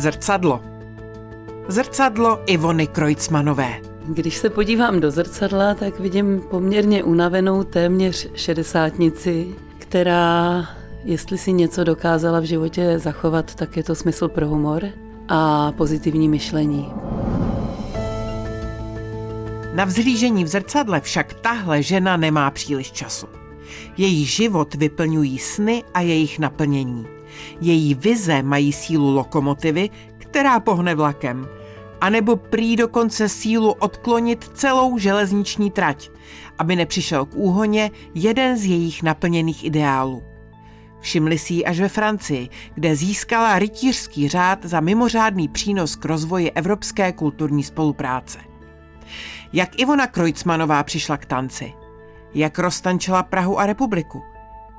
Zrcadlo. 0.00 0.60
Zrcadlo 1.68 2.42
Ivony 2.46 2.86
Krojcmanové. 2.86 3.80
Když 4.08 4.36
se 4.36 4.50
podívám 4.50 5.00
do 5.00 5.10
zrcadla, 5.10 5.74
tak 5.74 6.00
vidím 6.00 6.40
poměrně 6.50 7.04
unavenou 7.04 7.64
téměř 7.64 8.28
šedesátnici, 8.34 9.54
která, 9.78 10.66
jestli 11.04 11.38
si 11.38 11.52
něco 11.52 11.84
dokázala 11.84 12.40
v 12.40 12.44
životě 12.44 12.98
zachovat, 12.98 13.54
tak 13.54 13.76
je 13.76 13.82
to 13.82 13.94
smysl 13.94 14.28
pro 14.28 14.48
humor 14.48 14.84
a 15.28 15.72
pozitivní 15.72 16.28
myšlení. 16.28 16.92
Na 19.74 19.84
vzhlížení 19.84 20.44
v 20.44 20.48
zrcadle 20.48 21.00
však 21.00 21.34
tahle 21.34 21.82
žena 21.82 22.16
nemá 22.16 22.50
příliš 22.50 22.92
času. 22.92 23.26
Její 23.96 24.24
život 24.24 24.74
vyplňují 24.74 25.38
sny 25.38 25.84
a 25.94 26.00
jejich 26.00 26.38
naplnění. 26.38 27.19
Její 27.60 27.94
vize 27.94 28.42
mají 28.42 28.72
sílu 28.72 29.14
lokomotivy, 29.14 29.90
která 30.18 30.60
pohne 30.60 30.94
vlakem. 30.94 31.48
A 32.00 32.10
nebo 32.10 32.36
prý 32.36 32.76
dokonce 32.76 33.28
sílu 33.28 33.72
odklonit 33.72 34.50
celou 34.54 34.98
železniční 34.98 35.70
trať, 35.70 36.10
aby 36.58 36.76
nepřišel 36.76 37.24
k 37.24 37.34
úhoně 37.34 37.90
jeden 38.14 38.56
z 38.56 38.64
jejich 38.64 39.02
naplněných 39.02 39.64
ideálů. 39.64 40.22
Všimli 41.00 41.38
si 41.38 41.54
ji 41.54 41.64
až 41.64 41.80
ve 41.80 41.88
Francii, 41.88 42.48
kde 42.74 42.96
získala 42.96 43.58
rytířský 43.58 44.28
řád 44.28 44.64
za 44.64 44.80
mimořádný 44.80 45.48
přínos 45.48 45.96
k 45.96 46.04
rozvoji 46.04 46.50
evropské 46.50 47.12
kulturní 47.12 47.62
spolupráce. 47.62 48.38
Jak 49.52 49.80
Ivona 49.80 50.06
Krojcmanová 50.06 50.82
přišla 50.82 51.16
k 51.16 51.26
tanci? 51.26 51.72
Jak 52.34 52.58
roztančila 52.58 53.22
Prahu 53.22 53.58
a 53.58 53.66
republiku? 53.66 54.22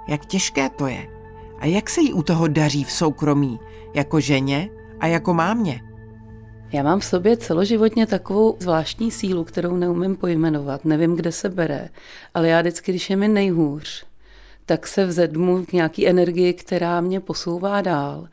Jak 0.08 0.26
těžké 0.26 0.70
to 0.70 0.88
je? 0.88 1.21
A 1.62 1.66
jak 1.66 1.90
se 1.90 2.02
jí 2.02 2.14
u 2.14 2.24
toho 2.24 2.48
daří 2.48 2.84
v 2.84 2.92
soukromí, 2.92 3.60
jako 3.94 4.20
ženě 4.20 4.70
a 5.00 5.08
jako 5.08 5.34
mámě? 5.34 5.82
Já 6.72 6.84
mám 6.84 7.00
v 7.00 7.06
sobě 7.06 7.38
celoživotně 7.38 8.08
takovou 8.08 8.58
zvláštní 8.60 9.12
sílu, 9.12 9.44
kterou 9.44 9.76
neumím 9.76 10.16
pojmenovat, 10.16 10.86
nevím, 10.86 11.16
kde 11.16 11.32
se 11.32 11.50
bere, 11.50 11.90
ale 12.34 12.48
já 12.48 12.62
vždycky, 12.62 12.92
když 12.92 13.10
je 13.10 13.16
mi 13.16 13.28
nejhůř, 13.28 14.06
tak 14.66 14.88
se 14.88 15.06
vzedmu 15.06 15.66
k 15.66 15.74
nějaký 15.74 16.08
energii, 16.08 16.54
která 16.54 17.02
mě 17.02 17.20
posouvá 17.20 17.82
dál. 17.82 18.28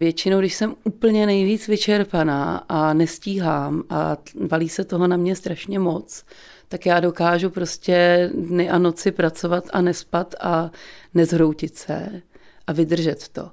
Většinou, 0.00 0.38
když 0.38 0.54
jsem 0.54 0.74
úplně 0.84 1.26
nejvíc 1.26 1.68
vyčerpaná 1.68 2.64
a 2.68 2.92
nestíhám 2.92 3.82
a 3.90 4.16
valí 4.50 4.68
se 4.68 4.84
toho 4.84 5.06
na 5.06 5.16
mě 5.16 5.36
strašně 5.36 5.78
moc, 5.78 6.24
tak 6.68 6.86
já 6.86 7.00
dokážu 7.00 7.50
prostě 7.50 8.30
dny 8.34 8.70
a 8.70 8.78
noci 8.78 9.12
pracovat 9.12 9.64
a 9.72 9.80
nespat 9.80 10.34
a 10.40 10.70
nezhroutit 11.14 11.76
se 11.76 12.22
a 12.66 12.72
vydržet 12.72 13.28
to. 13.28 13.50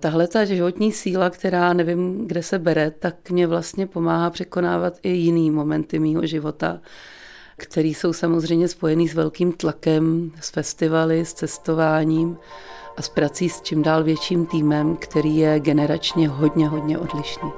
Tahle 0.00 0.28
ta 0.28 0.44
životní 0.44 0.92
síla, 0.92 1.30
která 1.30 1.72
nevím, 1.72 2.26
kde 2.26 2.42
se 2.42 2.58
bere, 2.58 2.90
tak 2.90 3.30
mě 3.30 3.46
vlastně 3.46 3.86
pomáhá 3.86 4.30
překonávat 4.30 4.94
i 5.02 5.08
jiný 5.08 5.50
momenty 5.50 5.98
mýho 5.98 6.26
života, 6.26 6.80
který 7.56 7.94
jsou 7.94 8.12
samozřejmě 8.12 8.68
spojený 8.68 9.08
s 9.08 9.14
velkým 9.14 9.52
tlakem, 9.52 10.32
s 10.40 10.50
festivaly, 10.50 11.24
s 11.24 11.32
cestováním 11.32 12.36
a 12.96 13.02
s 13.02 13.08
prací 13.08 13.48
s 13.48 13.60
čím 13.60 13.82
dál 13.82 14.04
větším 14.04 14.46
týmem, 14.46 14.96
který 14.96 15.36
je 15.36 15.60
generačně 15.60 16.28
hodně, 16.28 16.68
hodně 16.68 16.98
odlišný. 16.98 17.50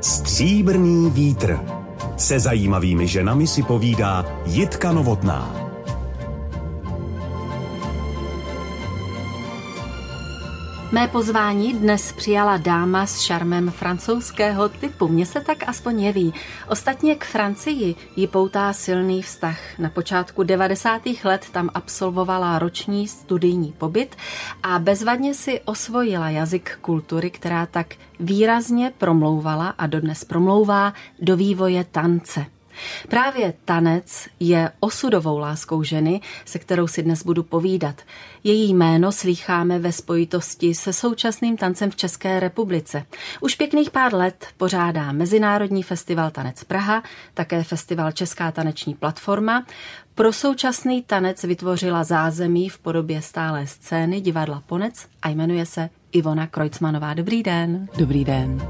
Stříbrný 0.00 1.10
vítr. 1.10 1.60
Se 2.16 2.40
zajímavými 2.40 3.08
ženami 3.08 3.46
si 3.46 3.62
povídá 3.62 4.40
Jitka 4.44 4.92
Novotná. 4.92 5.63
Mé 10.94 11.08
pozvání 11.08 11.72
dnes 11.72 12.12
přijala 12.12 12.56
dáma 12.56 13.06
s 13.06 13.20
šarmem 13.20 13.70
francouzského 13.70 14.68
typu. 14.68 15.08
Mně 15.08 15.26
se 15.26 15.40
tak 15.40 15.68
aspoň 15.68 16.02
jeví. 16.02 16.34
Ostatně 16.68 17.14
k 17.14 17.24
Francii 17.24 17.94
ji 18.16 18.26
poutá 18.26 18.72
silný 18.72 19.22
vztah. 19.22 19.78
Na 19.78 19.90
počátku 19.90 20.42
90. 20.42 21.02
let 21.24 21.46
tam 21.52 21.70
absolvovala 21.74 22.58
roční 22.58 23.08
studijní 23.08 23.72
pobyt 23.72 24.16
a 24.62 24.78
bezvadně 24.78 25.34
si 25.34 25.60
osvojila 25.60 26.30
jazyk 26.30 26.78
kultury, 26.80 27.30
která 27.30 27.66
tak 27.66 27.94
výrazně 28.20 28.92
promlouvala 28.98 29.68
a 29.68 29.86
dodnes 29.86 30.24
promlouvá 30.24 30.92
do 31.20 31.36
vývoje 31.36 31.84
tance. 31.84 32.53
Právě 33.08 33.54
tanec 33.64 34.28
je 34.40 34.70
osudovou 34.80 35.38
láskou 35.38 35.82
ženy, 35.82 36.20
se 36.44 36.58
kterou 36.58 36.86
si 36.86 37.02
dnes 37.02 37.24
budu 37.24 37.42
povídat. 37.42 38.02
Její 38.44 38.74
jméno 38.74 39.12
slýcháme 39.12 39.78
ve 39.78 39.92
spojitosti 39.92 40.74
se 40.74 40.92
současným 40.92 41.56
tancem 41.56 41.90
v 41.90 41.96
České 41.96 42.40
republice. 42.40 43.06
Už 43.40 43.54
pěkných 43.54 43.90
pár 43.90 44.14
let 44.14 44.46
pořádá 44.56 45.12
Mezinárodní 45.12 45.82
festival 45.82 46.30
Tanec 46.30 46.64
Praha, 46.64 47.02
také 47.34 47.62
festival 47.62 48.12
Česká 48.12 48.52
taneční 48.52 48.94
platforma. 48.94 49.66
Pro 50.14 50.32
současný 50.32 51.02
tanec 51.02 51.42
vytvořila 51.44 52.04
zázemí 52.04 52.68
v 52.68 52.78
podobě 52.78 53.22
stálé 53.22 53.66
scény 53.66 54.20
divadla 54.20 54.62
Ponec 54.66 55.06
a 55.22 55.28
jmenuje 55.28 55.66
se 55.66 55.90
Ivona 56.12 56.46
Krojcmanová. 56.46 57.14
Dobrý 57.14 57.42
den. 57.42 57.88
Dobrý 57.98 58.24
den. 58.24 58.60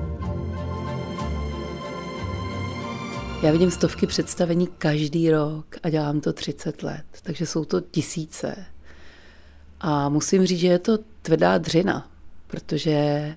Já 3.43 3.53
vidím 3.53 3.71
stovky 3.71 4.06
představení 4.06 4.67
každý 4.67 5.31
rok 5.31 5.77
a 5.83 5.91
dělám 5.91 6.21
to 6.21 6.33
30 6.33 6.83
let, 6.83 7.05
takže 7.22 7.47
jsou 7.47 7.65
to 7.65 7.81
tisíce. 7.81 8.67
A 9.81 10.09
musím 10.09 10.47
říct, 10.47 10.59
že 10.59 10.67
je 10.67 10.78
to 10.78 10.99
tvrdá 11.22 11.59
dřina, 11.59 12.11
protože 12.47 13.37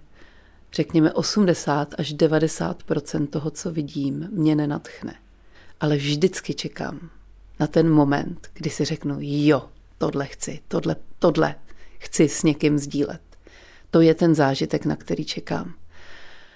řekněme 0.73 1.13
80 1.13 1.95
až 1.97 2.13
90 2.13 2.83
toho, 3.29 3.51
co 3.51 3.71
vidím, 3.71 4.29
mě 4.31 4.55
nenatchne. 4.55 5.15
Ale 5.79 5.97
vždycky 5.97 6.53
čekám 6.53 7.09
na 7.59 7.67
ten 7.67 7.89
moment, 7.89 8.47
kdy 8.53 8.69
si 8.69 8.85
řeknu, 8.85 9.17
jo, 9.19 9.69
tohle 9.97 10.25
chci, 10.25 10.59
tohle, 10.67 10.95
tohle 11.19 11.55
chci 11.97 12.29
s 12.29 12.43
někým 12.43 12.77
sdílet. 12.77 13.21
To 13.91 14.01
je 14.01 14.15
ten 14.15 14.35
zážitek, 14.35 14.85
na 14.85 14.95
který 14.95 15.25
čekám. 15.25 15.73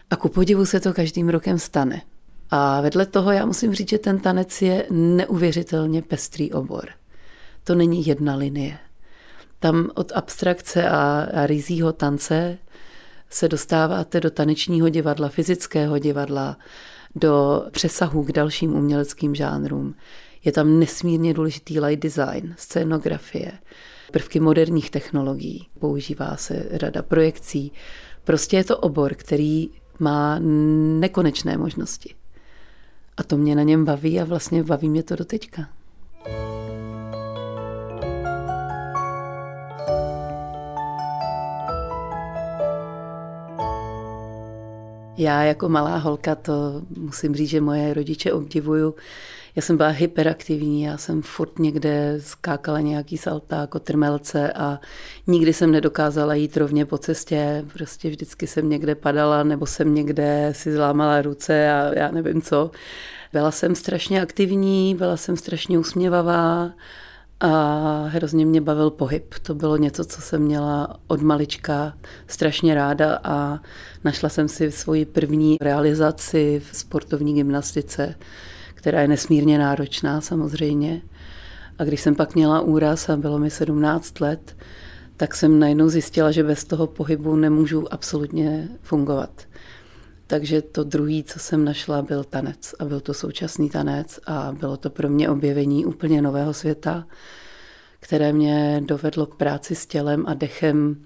A 0.09 0.15
ku 0.15 0.29
podivu 0.29 0.65
se 0.65 0.79
to 0.79 0.93
každým 0.93 1.29
rokem 1.29 1.59
stane. 1.59 2.01
A 2.51 2.81
vedle 2.81 3.05
toho 3.05 3.31
já 3.31 3.45
musím 3.45 3.73
říct, 3.73 3.89
že 3.89 3.97
ten 3.97 4.19
tanec 4.19 4.61
je 4.61 4.87
neuvěřitelně 4.89 6.01
pestrý 6.01 6.51
obor. 6.51 6.89
To 7.63 7.75
není 7.75 8.07
jedna 8.07 8.35
linie. 8.35 8.77
Tam 9.59 9.89
od 9.95 10.11
abstrakce 10.15 10.89
a, 10.89 11.27
a 11.33 11.47
rizího 11.47 11.93
tance 11.93 12.57
se 13.29 13.47
dostáváte 13.47 14.19
do 14.19 14.31
tanečního 14.31 14.89
divadla, 14.89 15.29
fyzického 15.29 15.99
divadla, 15.99 16.57
do 17.15 17.65
přesahu 17.71 18.23
k 18.23 18.31
dalším 18.31 18.75
uměleckým 18.75 19.35
žánrům. 19.35 19.95
Je 20.43 20.51
tam 20.51 20.79
nesmírně 20.79 21.33
důležitý 21.33 21.79
light 21.79 22.03
design, 22.03 22.55
scénografie, 22.57 23.51
prvky 24.11 24.39
moderních 24.39 24.89
technologií, 24.89 25.67
používá 25.79 26.35
se 26.37 26.65
rada 26.71 27.01
projekcí. 27.01 27.71
Prostě 28.23 28.57
je 28.57 28.63
to 28.63 28.77
obor, 28.77 29.13
který 29.13 29.69
má 29.99 30.39
nekonečné 30.99 31.57
možnosti. 31.57 32.15
A 33.21 33.23
to 33.23 33.37
mě 33.37 33.55
na 33.55 33.63
něm 33.63 33.85
baví 33.85 34.19
a 34.19 34.25
vlastně 34.25 34.63
baví 34.63 34.89
mě 34.89 35.03
to 35.03 35.15
do 35.15 35.25
teďka. 35.25 35.69
Já 45.21 45.43
jako 45.43 45.69
malá 45.69 45.97
holka, 45.97 46.35
to 46.35 46.81
musím 46.97 47.35
říct, 47.35 47.49
že 47.49 47.61
moje 47.61 47.93
rodiče 47.93 48.33
obdivuju. 48.33 48.95
Já 49.55 49.61
jsem 49.61 49.77
byla 49.77 49.89
hyperaktivní, 49.89 50.83
já 50.83 50.97
jsem 50.97 51.21
furt 51.21 51.59
někde 51.59 52.15
skákala 52.19 52.79
nějaký 52.79 53.17
salta, 53.17 53.67
kotrmelce 53.67 54.53
a 54.53 54.79
nikdy 55.27 55.53
jsem 55.53 55.71
nedokázala 55.71 56.33
jít 56.33 56.57
rovně 56.57 56.85
po 56.85 56.97
cestě. 56.97 57.65
Prostě 57.73 58.09
vždycky 58.09 58.47
jsem 58.47 58.69
někde 58.69 58.95
padala 58.95 59.43
nebo 59.43 59.65
jsem 59.65 59.95
někde 59.95 60.49
si 60.55 60.73
zlámala 60.73 61.21
ruce 61.21 61.71
a 61.71 61.99
já 61.99 62.11
nevím 62.11 62.41
co. 62.41 62.71
Byla 63.33 63.51
jsem 63.51 63.75
strašně 63.75 64.21
aktivní, 64.21 64.95
byla 64.95 65.17
jsem 65.17 65.37
strašně 65.37 65.79
usměvavá 65.79 66.71
a 67.41 68.05
hrozně 68.07 68.45
mě 68.45 68.61
bavil 68.61 68.89
pohyb. 68.89 69.33
To 69.41 69.55
bylo 69.55 69.77
něco, 69.77 70.05
co 70.05 70.21
jsem 70.21 70.41
měla 70.41 70.99
od 71.07 71.21
malička 71.21 71.93
strašně 72.27 72.75
ráda 72.75 73.19
a 73.23 73.59
našla 74.03 74.29
jsem 74.29 74.47
si 74.47 74.71
svoji 74.71 75.05
první 75.05 75.57
realizaci 75.61 76.61
v 76.71 76.77
sportovní 76.77 77.33
gymnastice, 77.33 78.15
která 78.75 79.01
je 79.01 79.07
nesmírně 79.07 79.57
náročná 79.57 80.21
samozřejmě. 80.21 81.01
A 81.79 81.83
když 81.83 82.01
jsem 82.01 82.15
pak 82.15 82.35
měla 82.35 82.61
úraz 82.61 83.09
a 83.09 83.17
bylo 83.17 83.39
mi 83.39 83.49
17 83.49 84.19
let, 84.19 84.57
tak 85.17 85.35
jsem 85.35 85.59
najednou 85.59 85.89
zjistila, 85.89 86.31
že 86.31 86.43
bez 86.43 86.63
toho 86.63 86.87
pohybu 86.87 87.35
nemůžu 87.35 87.93
absolutně 87.93 88.69
fungovat. 88.81 89.29
Takže 90.31 90.61
to 90.61 90.83
druhý, 90.83 91.23
co 91.23 91.39
jsem 91.39 91.65
našla, 91.65 92.01
byl 92.01 92.23
tanec. 92.23 92.75
A 92.79 92.85
byl 92.85 92.99
to 92.99 93.13
současný 93.13 93.69
tanec 93.69 94.19
a 94.25 94.51
bylo 94.59 94.77
to 94.77 94.89
pro 94.89 95.09
mě 95.09 95.29
objevení 95.29 95.85
úplně 95.85 96.21
nového 96.21 96.53
světa, 96.53 97.07
které 97.99 98.33
mě 98.33 98.83
dovedlo 98.85 99.25
k 99.25 99.35
práci 99.35 99.75
s 99.75 99.85
tělem 99.85 100.25
a 100.27 100.33
dechem 100.33 101.05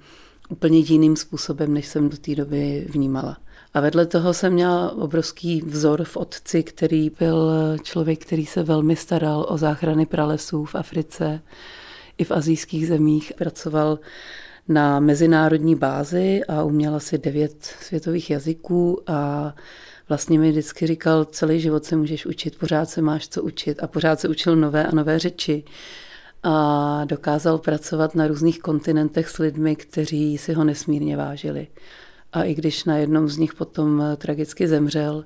úplně 0.50 0.80
jiným 0.80 1.16
způsobem, 1.16 1.74
než 1.74 1.88
jsem 1.88 2.10
do 2.10 2.18
té 2.18 2.36
doby 2.36 2.88
vnímala. 2.89 3.38
A 3.74 3.80
vedle 3.80 4.06
toho 4.06 4.33
jsem 4.33 4.54
měla 4.54 4.92
obrovský 4.92 5.62
vzor 5.62 6.04
v 6.04 6.18
otci, 6.18 6.63
který 6.63 7.12
byl 7.19 7.51
člověk, 7.83 8.25
který 8.25 8.45
se 8.45 8.63
velmi 8.63 8.95
staral 8.95 9.45
o 9.50 9.57
záchrany 9.57 10.06
pralesů 10.06 10.66
v 10.66 10.75
Africe 10.75 11.42
i 12.18 12.24
v 12.24 12.31
azijských 12.31 12.88
zemích. 12.88 13.33
Pracoval 13.38 14.00
na 14.68 15.00
mezinárodní 15.00 15.76
bázi 15.76 16.42
a 16.48 16.64
uměl 16.64 16.96
asi 16.96 17.18
devět 17.18 17.64
světových 17.64 18.30
jazyků 18.30 19.02
a 19.08 19.54
vlastně 20.10 20.40
mi 20.40 20.52
vždycky 20.52 20.88
říkal, 20.88 21.26
celý 21.26 21.60
život 21.60 21.86
se 21.86 21.96
můžeš 21.96 22.26
učit, 22.26 22.58
pořád 22.58 22.90
se 22.90 23.02
máš 23.02 23.28
co 23.28 23.44
učit 23.44 23.84
a 23.84 23.88
pořád 23.88 24.20
se 24.20 24.28
učil 24.28 24.56
nové 24.56 24.86
a 24.86 24.96
nové 24.96 25.20
řeči 25.20 25.64
a 26.44 27.06
dokázal 27.06 27.58
pracovat 27.58 28.16
na 28.16 28.28
různých 28.28 28.60
kontinentech 28.60 29.30
s 29.30 29.38
lidmi, 29.38 29.76
kteří 29.76 30.38
si 30.38 30.54
ho 30.54 30.64
nesmírně 30.64 31.18
vážili. 31.18 31.68
A 32.34 32.44
i 32.44 32.54
když 32.54 32.86
na 32.86 32.98
jednom 32.98 33.30
z 33.30 33.38
nich 33.38 33.54
potom 33.54 34.04
tragicky 34.18 34.68
zemřel, 34.68 35.26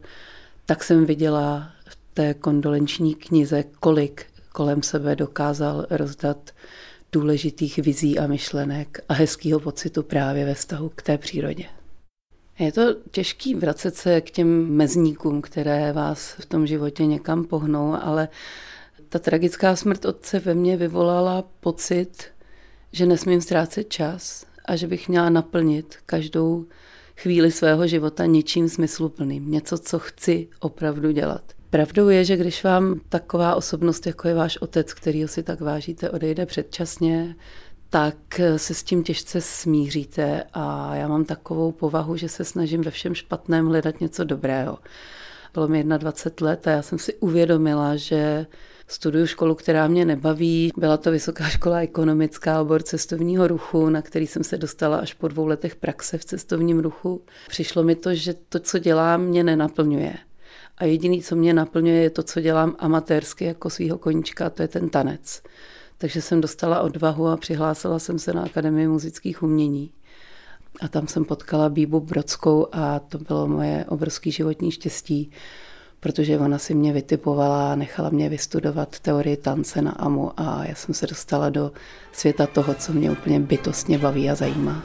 tak 0.65 0.83
jsem 0.83 1.05
viděla 1.05 1.71
v 1.89 1.97
té 2.13 2.33
kondolenční 2.33 3.15
knize, 3.15 3.63
kolik 3.79 4.25
kolem 4.51 4.83
sebe 4.83 5.15
dokázal 5.15 5.85
rozdat 5.89 6.51
důležitých 7.11 7.77
vizí 7.77 8.19
a 8.19 8.27
myšlenek 8.27 8.99
a 9.09 9.13
hezkého 9.13 9.59
pocitu 9.59 10.03
právě 10.03 10.45
ve 10.45 10.53
vztahu 10.53 10.91
k 10.95 11.01
té 11.01 11.17
přírodě. 11.17 11.65
Je 12.59 12.71
to 12.71 12.81
těžký 13.11 13.55
vracet 13.55 13.95
se 13.95 14.21
k 14.21 14.31
těm 14.31 14.69
mezníkům, 14.69 15.41
které 15.41 15.93
vás 15.93 16.31
v 16.39 16.45
tom 16.45 16.67
životě 16.67 17.05
někam 17.05 17.45
pohnou, 17.45 17.95
ale 18.01 18.27
ta 19.09 19.19
tragická 19.19 19.75
smrt 19.75 20.05
otce 20.05 20.39
ve 20.39 20.53
mně 20.53 20.77
vyvolala 20.77 21.43
pocit, 21.59 22.23
že 22.91 23.05
nesmím 23.05 23.41
ztrácet 23.41 23.89
čas 23.89 24.45
a 24.65 24.75
že 24.75 24.87
bych 24.87 25.09
měla 25.09 25.29
naplnit 25.29 25.97
každou 26.05 26.65
chvíli 27.15 27.51
svého 27.51 27.87
života 27.87 28.25
něčím 28.25 28.69
smysluplným, 28.69 29.51
něco, 29.51 29.77
co 29.77 29.99
chci 29.99 30.47
opravdu 30.59 31.11
dělat. 31.11 31.58
Pravdou 31.69 32.09
je, 32.09 32.25
že 32.25 32.37
když 32.37 32.63
vám 32.63 32.99
taková 33.09 33.55
osobnost, 33.55 34.07
jako 34.07 34.27
je 34.27 34.33
váš 34.33 34.57
otec, 34.57 34.93
který 34.93 35.27
si 35.27 35.43
tak 35.43 35.61
vážíte, 35.61 36.09
odejde 36.09 36.45
předčasně, 36.45 37.35
tak 37.89 38.15
se 38.57 38.73
s 38.73 38.83
tím 38.83 39.03
těžce 39.03 39.41
smíříte 39.41 40.43
a 40.53 40.95
já 40.95 41.07
mám 41.07 41.25
takovou 41.25 41.71
povahu, 41.71 42.15
že 42.15 42.29
se 42.29 42.43
snažím 42.43 42.81
ve 42.81 42.91
všem 42.91 43.15
špatném 43.15 43.67
hledat 43.67 44.01
něco 44.01 44.23
dobrého. 44.23 44.77
Bylo 45.53 45.67
mi 45.67 45.83
21 45.83 46.49
let 46.49 46.67
a 46.67 46.71
já 46.71 46.81
jsem 46.81 46.99
si 46.99 47.13
uvědomila, 47.13 47.95
že 47.95 48.45
studuju 48.87 49.27
školu, 49.27 49.55
která 49.55 49.87
mě 49.87 50.05
nebaví. 50.05 50.71
Byla 50.77 50.97
to 50.97 51.11
Vysoká 51.11 51.43
škola 51.43 51.79
ekonomická, 51.79 52.61
obor 52.61 52.83
cestovního 52.83 53.47
ruchu, 53.47 53.89
na 53.89 54.01
který 54.01 54.27
jsem 54.27 54.43
se 54.43 54.57
dostala 54.57 54.97
až 54.97 55.13
po 55.13 55.27
dvou 55.27 55.45
letech 55.47 55.75
praxe 55.75 56.17
v 56.17 56.25
cestovním 56.25 56.79
ruchu. 56.79 57.21
Přišlo 57.47 57.83
mi 57.83 57.95
to, 57.95 58.15
že 58.15 58.33
to, 58.49 58.59
co 58.59 58.79
dělám, 58.79 59.21
mě 59.21 59.43
nenaplňuje. 59.43 60.15
A 60.79 60.85
jediný, 60.85 61.21
co 61.21 61.35
mě 61.35 61.53
naplňuje, 61.53 62.01
je 62.01 62.09
to, 62.09 62.23
co 62.23 62.41
dělám 62.41 62.75
amatérsky 62.79 63.45
jako 63.45 63.69
svého 63.69 63.97
koníčka, 63.97 64.49
to 64.49 64.61
je 64.61 64.67
ten 64.67 64.89
tanec. 64.89 65.41
Takže 65.97 66.21
jsem 66.21 66.41
dostala 66.41 66.81
odvahu 66.81 67.27
a 67.27 67.37
přihlásila 67.37 67.99
jsem 67.99 68.19
se 68.19 68.33
na 68.33 68.43
Akademii 68.43 68.87
muzických 68.87 69.43
umění. 69.43 69.91
A 70.81 70.87
tam 70.87 71.07
jsem 71.07 71.25
potkala 71.25 71.69
Bíbu 71.69 71.99
Brodskou 71.99 72.67
a 72.71 72.99
to 72.99 73.17
bylo 73.17 73.47
moje 73.47 73.85
obrovské 73.87 74.31
životní 74.31 74.71
štěstí, 74.71 75.31
protože 75.99 76.39
ona 76.39 76.57
si 76.57 76.73
mě 76.73 76.93
vytipovala 76.93 77.71
a 77.71 77.75
nechala 77.75 78.09
mě 78.09 78.29
vystudovat 78.29 78.99
teorii 78.99 79.37
tance 79.37 79.81
na 79.81 79.91
AMU 79.91 80.31
a 80.37 80.65
já 80.65 80.75
jsem 80.75 80.95
se 80.95 81.07
dostala 81.07 81.49
do 81.49 81.71
světa 82.11 82.47
toho, 82.47 82.73
co 82.73 82.93
mě 82.93 83.11
úplně 83.11 83.39
bytostně 83.39 83.97
baví 83.97 84.29
a 84.29 84.35
zajímá. 84.35 84.83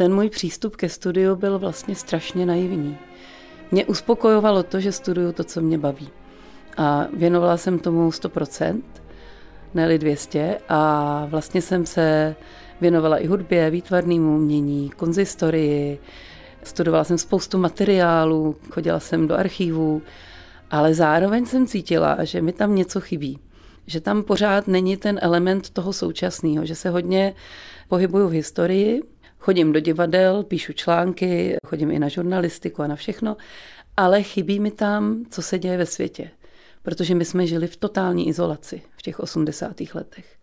Ten 0.00 0.14
můj 0.14 0.30
přístup 0.30 0.76
ke 0.76 0.88
studiu 0.88 1.36
byl 1.36 1.58
vlastně 1.58 1.94
strašně 1.94 2.46
naivní. 2.46 2.98
Mě 3.70 3.86
uspokojovalo 3.86 4.62
to, 4.62 4.80
že 4.80 4.92
studuju 4.92 5.32
to, 5.32 5.44
co 5.44 5.60
mě 5.60 5.78
baví. 5.78 6.08
A 6.76 7.06
věnovala 7.16 7.56
jsem 7.56 7.78
tomu 7.78 8.10
100%, 8.10 8.82
ne 9.74 9.98
200 9.98 10.58
a 10.68 11.26
vlastně 11.30 11.62
jsem 11.62 11.86
se 11.86 12.36
věnovala 12.80 13.18
i 13.18 13.26
hudbě, 13.26 13.70
výtvarnému 13.70 14.36
umění, 14.36 14.90
konzistorii, 14.90 15.98
studovala 16.62 17.04
jsem 17.04 17.18
spoustu 17.18 17.58
materiálů, 17.58 18.56
chodila 18.70 19.00
jsem 19.00 19.28
do 19.28 19.34
archívů, 19.34 20.02
ale 20.70 20.94
zároveň 20.94 21.46
jsem 21.46 21.66
cítila, 21.66 22.24
že 22.24 22.42
mi 22.42 22.52
tam 22.52 22.74
něco 22.74 23.00
chybí. 23.00 23.38
Že 23.86 24.00
tam 24.00 24.22
pořád 24.22 24.68
není 24.68 24.96
ten 24.96 25.18
element 25.22 25.70
toho 25.70 25.92
současného, 25.92 26.66
že 26.66 26.74
se 26.74 26.90
hodně 26.90 27.34
pohybuju 27.88 28.28
v 28.28 28.32
historii, 28.32 29.02
chodím 29.40 29.72
do 29.72 29.80
divadel, 29.80 30.42
píšu 30.42 30.72
články, 30.72 31.56
chodím 31.66 31.90
i 31.90 31.98
na 31.98 32.08
žurnalistiku 32.08 32.82
a 32.82 32.86
na 32.86 32.96
všechno, 32.96 33.36
ale 33.96 34.22
chybí 34.22 34.60
mi 34.60 34.70
tam, 34.70 35.24
co 35.30 35.42
se 35.42 35.58
děje 35.58 35.78
ve 35.78 35.86
světě 35.86 36.30
protože 36.82 37.14
my 37.14 37.24
jsme 37.24 37.46
žili 37.46 37.66
v 37.66 37.76
totální 37.76 38.28
izolaci 38.28 38.82
v 38.96 39.02
těch 39.02 39.20
80. 39.20 39.76
letech. 39.94 40.36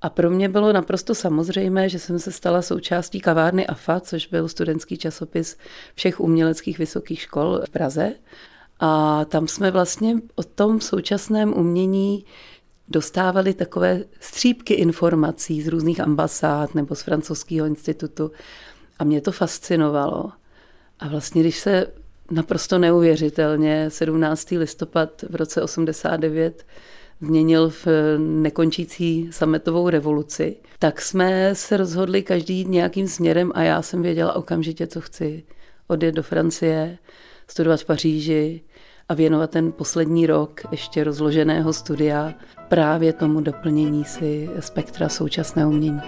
A 0.00 0.10
pro 0.10 0.30
mě 0.30 0.48
bylo 0.48 0.72
naprosto 0.72 1.14
samozřejmé, 1.14 1.88
že 1.88 1.98
jsem 1.98 2.18
se 2.18 2.32
stala 2.32 2.62
součástí 2.62 3.20
kavárny 3.20 3.66
AFA, 3.66 4.00
což 4.00 4.26
byl 4.26 4.48
studentský 4.48 4.98
časopis 4.98 5.56
všech 5.94 6.20
uměleckých 6.20 6.78
vysokých 6.78 7.20
škol 7.20 7.60
v 7.66 7.70
Praze. 7.70 8.14
A 8.80 9.24
tam 9.24 9.48
jsme 9.48 9.70
vlastně 9.70 10.16
o 10.34 10.42
tom 10.42 10.80
současném 10.80 11.54
umění 11.54 12.24
dostávali 12.92 13.54
takové 13.54 14.04
střípky 14.20 14.74
informací 14.74 15.62
z 15.62 15.68
různých 15.68 16.00
ambasád 16.00 16.74
nebo 16.74 16.94
z 16.94 17.02
francouzského 17.02 17.66
institutu. 17.66 18.30
A 18.98 19.04
mě 19.04 19.20
to 19.20 19.32
fascinovalo. 19.32 20.32
A 20.98 21.08
vlastně, 21.08 21.42
když 21.42 21.58
se 21.58 21.86
naprosto 22.30 22.78
neuvěřitelně 22.78 23.90
17. 23.90 24.50
listopad 24.50 25.24
v 25.30 25.34
roce 25.34 25.62
89 25.62 26.66
změnil 27.20 27.70
v 27.70 27.86
nekončící 28.18 29.28
sametovou 29.32 29.88
revoluci, 29.88 30.56
tak 30.78 31.02
jsme 31.02 31.54
se 31.54 31.76
rozhodli 31.76 32.22
každý 32.22 32.64
nějakým 32.64 33.08
směrem 33.08 33.52
a 33.54 33.62
já 33.62 33.82
jsem 33.82 34.02
věděla 34.02 34.32
okamžitě, 34.32 34.86
co 34.86 35.00
chci. 35.00 35.44
Odjet 35.86 36.14
do 36.14 36.22
Francie, 36.22 36.98
studovat 37.48 37.80
v 37.80 37.84
Paříži 37.84 38.60
a 39.08 39.14
věnovat 39.14 39.50
ten 39.50 39.72
poslední 39.72 40.26
rok 40.26 40.60
ještě 40.70 41.04
rozloženého 41.04 41.72
studia 41.72 42.34
právě 42.68 43.12
tomu 43.12 43.40
doplnění 43.40 44.04
si 44.04 44.50
spektra 44.60 45.08
současného 45.08 45.70
umění. 45.70 46.00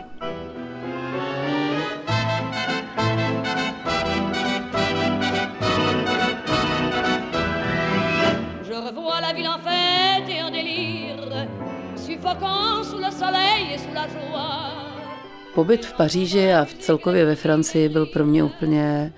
Pobyt 15.54 15.86
v 15.86 15.92
Paříži 15.92 16.52
a 16.52 16.64
v 16.64 16.74
celkově 16.74 17.24
ve 17.24 17.34
Francii 17.34 17.88
byl 17.88 18.06
pro 18.06 18.24
mě 18.26 18.44
úplně 18.44 19.12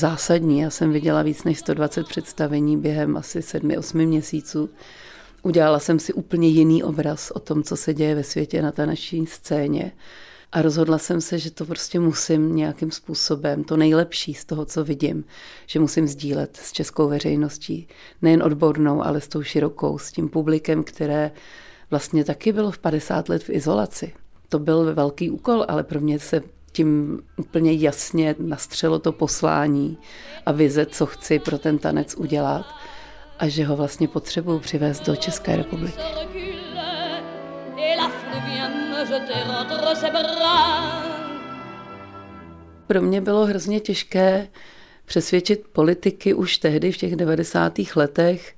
zásadní. 0.00 0.58
Já 0.60 0.70
jsem 0.70 0.92
viděla 0.92 1.22
víc 1.22 1.44
než 1.44 1.58
120 1.58 2.08
představení 2.08 2.76
během 2.76 3.16
asi 3.16 3.40
7-8 3.40 4.06
měsíců. 4.06 4.70
Udělala 5.42 5.78
jsem 5.78 5.98
si 5.98 6.12
úplně 6.12 6.48
jiný 6.48 6.82
obraz 6.82 7.30
o 7.30 7.38
tom, 7.38 7.62
co 7.62 7.76
se 7.76 7.94
děje 7.94 8.14
ve 8.14 8.24
světě 8.24 8.62
na 8.62 8.72
té 8.72 8.86
naší 8.86 9.26
scéně. 9.26 9.92
A 10.52 10.62
rozhodla 10.62 10.98
jsem 10.98 11.20
se, 11.20 11.38
že 11.38 11.50
to 11.50 11.64
prostě 11.64 12.00
musím 12.00 12.56
nějakým 12.56 12.90
způsobem, 12.90 13.64
to 13.64 13.76
nejlepší 13.76 14.34
z 14.34 14.44
toho, 14.44 14.64
co 14.64 14.84
vidím, 14.84 15.24
že 15.66 15.80
musím 15.80 16.08
sdílet 16.08 16.56
s 16.56 16.72
českou 16.72 17.08
veřejností. 17.08 17.88
Nejen 18.22 18.42
odbornou, 18.42 19.02
ale 19.02 19.20
s 19.20 19.28
tou 19.28 19.42
širokou, 19.42 19.98
s 19.98 20.12
tím 20.12 20.28
publikem, 20.28 20.84
které 20.84 21.30
vlastně 21.90 22.24
taky 22.24 22.52
bylo 22.52 22.70
v 22.70 22.78
50 22.78 23.28
let 23.28 23.42
v 23.42 23.50
izolaci. 23.50 24.12
To 24.48 24.58
byl 24.58 24.94
velký 24.94 25.30
úkol, 25.30 25.64
ale 25.68 25.84
pro 25.84 26.00
mě 26.00 26.18
se 26.18 26.42
tím 26.72 27.20
úplně 27.36 27.72
jasně 27.72 28.34
nastřelo 28.38 28.98
to 28.98 29.12
poslání 29.12 29.98
a 30.46 30.52
vize, 30.52 30.86
co 30.86 31.06
chci 31.06 31.38
pro 31.38 31.58
ten 31.58 31.78
tanec 31.78 32.14
udělat 32.14 32.66
a 33.38 33.48
že 33.48 33.64
ho 33.64 33.76
vlastně 33.76 34.08
potřebuju 34.08 34.58
přivést 34.58 35.06
do 35.06 35.16
České 35.16 35.56
republiky. 35.56 36.00
Pro 42.86 43.02
mě 43.02 43.20
bylo 43.20 43.46
hrozně 43.46 43.80
těžké 43.80 44.48
přesvědčit 45.04 45.66
politiky 45.72 46.34
už 46.34 46.58
tehdy 46.58 46.92
v 46.92 46.96
těch 46.96 47.16
90. 47.16 47.78
letech, 47.96 48.56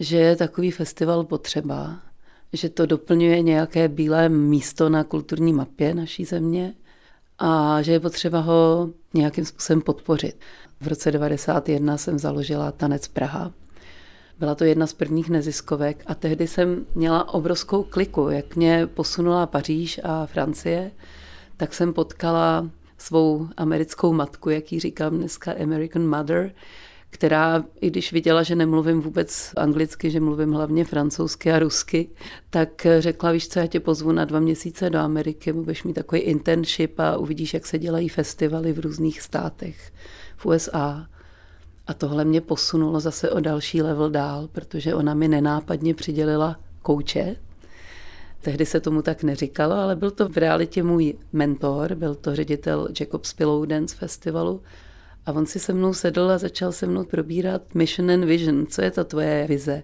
že 0.00 0.16
je 0.16 0.36
takový 0.36 0.70
festival 0.70 1.24
potřeba 1.24 1.98
že 2.52 2.68
to 2.68 2.86
doplňuje 2.86 3.42
nějaké 3.42 3.88
bílé 3.88 4.28
místo 4.28 4.88
na 4.88 5.04
kulturní 5.04 5.52
mapě 5.52 5.94
naší 5.94 6.24
země 6.24 6.74
a 7.44 7.82
že 7.82 7.92
je 7.92 8.00
potřeba 8.00 8.40
ho 8.40 8.90
nějakým 9.14 9.44
způsobem 9.44 9.80
podpořit. 9.80 10.36
V 10.80 10.86
roce 10.86 11.10
1991 11.10 11.96
jsem 11.96 12.18
založila 12.18 12.72
Tanec 12.72 13.08
Praha 13.08 13.52
Byla 14.38 14.54
to 14.54 14.64
jedna 14.64 14.86
z 14.86 14.92
prvních 14.92 15.30
neziskovek 15.30 16.04
a 16.06 16.14
tehdy 16.14 16.48
jsem 16.48 16.86
měla 16.94 17.34
obrovskou 17.34 17.82
kliku. 17.82 18.28
Jak 18.28 18.56
mě 18.56 18.86
posunula 18.86 19.46
Paříž 19.46 20.00
a 20.04 20.26
Francie, 20.26 20.90
tak 21.56 21.74
jsem 21.74 21.92
potkala 21.92 22.70
svou 22.98 23.48
americkou 23.56 24.12
matku, 24.12 24.50
jak 24.50 24.72
ji 24.72 24.80
říkám 24.80 25.16
dneska, 25.16 25.52
American 25.62 26.08
Mother, 26.08 26.52
která, 27.12 27.64
i 27.80 27.90
když 27.90 28.12
viděla, 28.12 28.42
že 28.42 28.54
nemluvím 28.54 29.00
vůbec 29.00 29.52
anglicky, 29.56 30.10
že 30.10 30.20
mluvím 30.20 30.52
hlavně 30.52 30.84
francouzsky 30.84 31.52
a 31.52 31.58
rusky, 31.58 32.08
tak 32.50 32.86
řekla, 32.98 33.32
víš 33.32 33.48
co, 33.48 33.58
já 33.58 33.66
tě 33.66 33.80
pozvu 33.80 34.12
na 34.12 34.24
dva 34.24 34.40
měsíce 34.40 34.90
do 34.90 34.98
Ameriky, 34.98 35.52
budeš 35.52 35.84
mít 35.84 35.92
takový 35.92 36.20
internship 36.20 37.00
a 37.00 37.16
uvidíš, 37.16 37.54
jak 37.54 37.66
se 37.66 37.78
dělají 37.78 38.08
festivaly 38.08 38.72
v 38.72 38.78
různých 38.78 39.20
státech 39.20 39.92
v 40.36 40.46
USA. 40.46 41.06
A 41.86 41.94
tohle 41.94 42.24
mě 42.24 42.40
posunulo 42.40 43.00
zase 43.00 43.30
o 43.30 43.40
další 43.40 43.82
level 43.82 44.10
dál, 44.10 44.48
protože 44.52 44.94
ona 44.94 45.14
mi 45.14 45.28
nenápadně 45.28 45.94
přidělila 45.94 46.56
kouče. 46.82 47.36
Tehdy 48.40 48.66
se 48.66 48.80
tomu 48.80 49.02
tak 49.02 49.22
neříkalo, 49.22 49.74
ale 49.74 49.96
byl 49.96 50.10
to 50.10 50.28
v 50.28 50.36
realitě 50.36 50.82
můj 50.82 51.14
mentor, 51.32 51.94
byl 51.94 52.14
to 52.14 52.36
ředitel 52.36 52.88
Jacob's 53.00 53.32
Pillow 53.32 53.66
Dance 53.66 53.96
Festivalu. 53.96 54.62
A 55.26 55.32
on 55.32 55.46
si 55.46 55.58
se 55.58 55.72
mnou 55.72 55.94
sedl 55.94 56.30
a 56.30 56.38
začal 56.38 56.72
se 56.72 56.86
mnou 56.86 57.04
probírat 57.04 57.74
Mission 57.74 58.10
and 58.10 58.24
Vision. 58.24 58.66
Co 58.66 58.82
je 58.82 58.90
ta 58.90 59.04
tvoje 59.04 59.46
vize? 59.48 59.82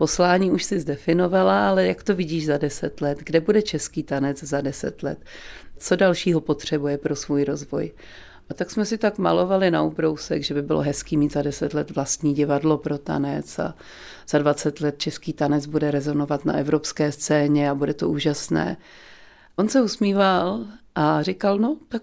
Poslání 0.00 0.50
už 0.50 0.64
si 0.64 0.80
zdefinovala, 0.80 1.68
ale 1.68 1.86
jak 1.86 2.02
to 2.02 2.14
vidíš 2.14 2.46
za 2.46 2.58
deset 2.58 3.00
let? 3.00 3.18
Kde 3.18 3.40
bude 3.40 3.62
český 3.62 4.02
tanec 4.02 4.44
za 4.44 4.60
deset 4.60 5.02
let? 5.02 5.18
Co 5.76 5.96
dalšího 5.96 6.40
potřebuje 6.40 6.98
pro 6.98 7.16
svůj 7.16 7.44
rozvoj? 7.44 7.92
A 8.50 8.54
tak 8.54 8.70
jsme 8.70 8.84
si 8.84 8.98
tak 8.98 9.18
malovali 9.18 9.70
na 9.70 9.82
ubrousek, 9.82 10.42
že 10.42 10.54
by 10.54 10.62
bylo 10.62 10.80
hezký 10.80 11.16
mít 11.16 11.32
za 11.32 11.42
deset 11.42 11.74
let 11.74 11.90
vlastní 11.90 12.34
divadlo 12.34 12.78
pro 12.78 12.98
tanec 12.98 13.58
a 13.58 13.74
za 14.28 14.38
20 14.38 14.80
let 14.80 14.98
český 14.98 15.32
tanec 15.32 15.66
bude 15.66 15.90
rezonovat 15.90 16.44
na 16.44 16.54
evropské 16.54 17.12
scéně 17.12 17.70
a 17.70 17.74
bude 17.74 17.94
to 17.94 18.08
úžasné. 18.08 18.76
On 19.56 19.68
se 19.68 19.82
usmíval 19.82 20.64
a 20.94 21.22
říkal, 21.22 21.58
no 21.58 21.76
tak 21.88 22.02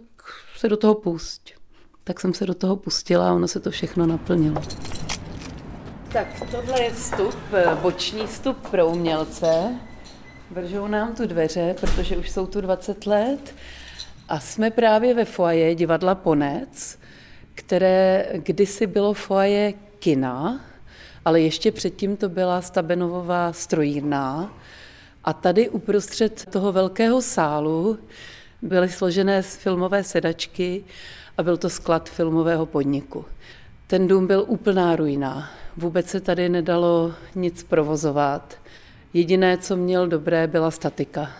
se 0.58 0.70
do 0.70 0.78
toho 0.78 0.96
pusť. 0.96 1.57
Tak 2.08 2.20
jsem 2.20 2.34
se 2.34 2.46
do 2.46 2.54
toho 2.54 2.76
pustila 2.76 3.30
a 3.30 3.34
ono 3.34 3.48
se 3.48 3.60
to 3.60 3.72
všechno 3.72 4.06
naplnilo. 4.06 4.62
Tak 6.14 6.28
tohle 6.52 6.84
je 6.84 6.92
vstup, 6.92 7.36
boční 7.82 8.28
vstup 8.28 8.68
pro 8.70 8.88
umělce. 8.88 9.80
Bržou 10.52 10.88
nám 10.88 11.16
tu 11.16 11.26
dveře, 11.28 11.76
protože 11.80 12.18
už 12.18 12.30
jsou 12.30 12.46
tu 12.46 12.62
20 12.62 13.06
let. 13.06 13.56
A 14.30 14.40
jsme 14.40 14.72
právě 14.72 15.14
ve 15.14 15.26
foaje 15.26 15.76
divadla 15.76 16.16
Ponec, 16.16 17.00
které 17.56 18.26
kdysi 18.34 18.88
bylo 18.88 19.14
foaje 19.14 19.74
kina, 20.00 20.62
ale 21.26 21.42
ještě 21.42 21.72
předtím 21.72 22.18
to 22.18 22.30
byla 22.30 22.62
Stabenovová 22.62 23.54
strojírna. 23.54 24.54
A 25.24 25.34
tady 25.34 25.70
uprostřed 25.70 26.46
toho 26.46 26.72
velkého 26.72 27.22
sálu 27.22 28.00
byly 28.62 28.90
složené 28.90 29.42
filmové 29.42 30.04
sedačky 30.04 30.84
a 31.38 31.44
byl 31.44 31.58
to 31.58 31.70
sklad 31.70 32.10
filmového 32.10 32.66
podniku. 32.66 33.26
Ten 33.88 34.08
dům 34.08 34.28
byl 34.28 34.46
úplná 34.48 34.96
ruina. 34.96 35.50
Vůbec 35.78 36.08
se 36.08 36.22
tady 36.22 36.50
nedalo 36.50 37.14
nic 37.36 37.64
provozovat. 37.64 38.58
Jediné, 39.14 39.58
co 39.58 39.76
měl 39.76 40.08
dobré, 40.08 40.48
byla 40.48 40.72
statika. 40.72 41.32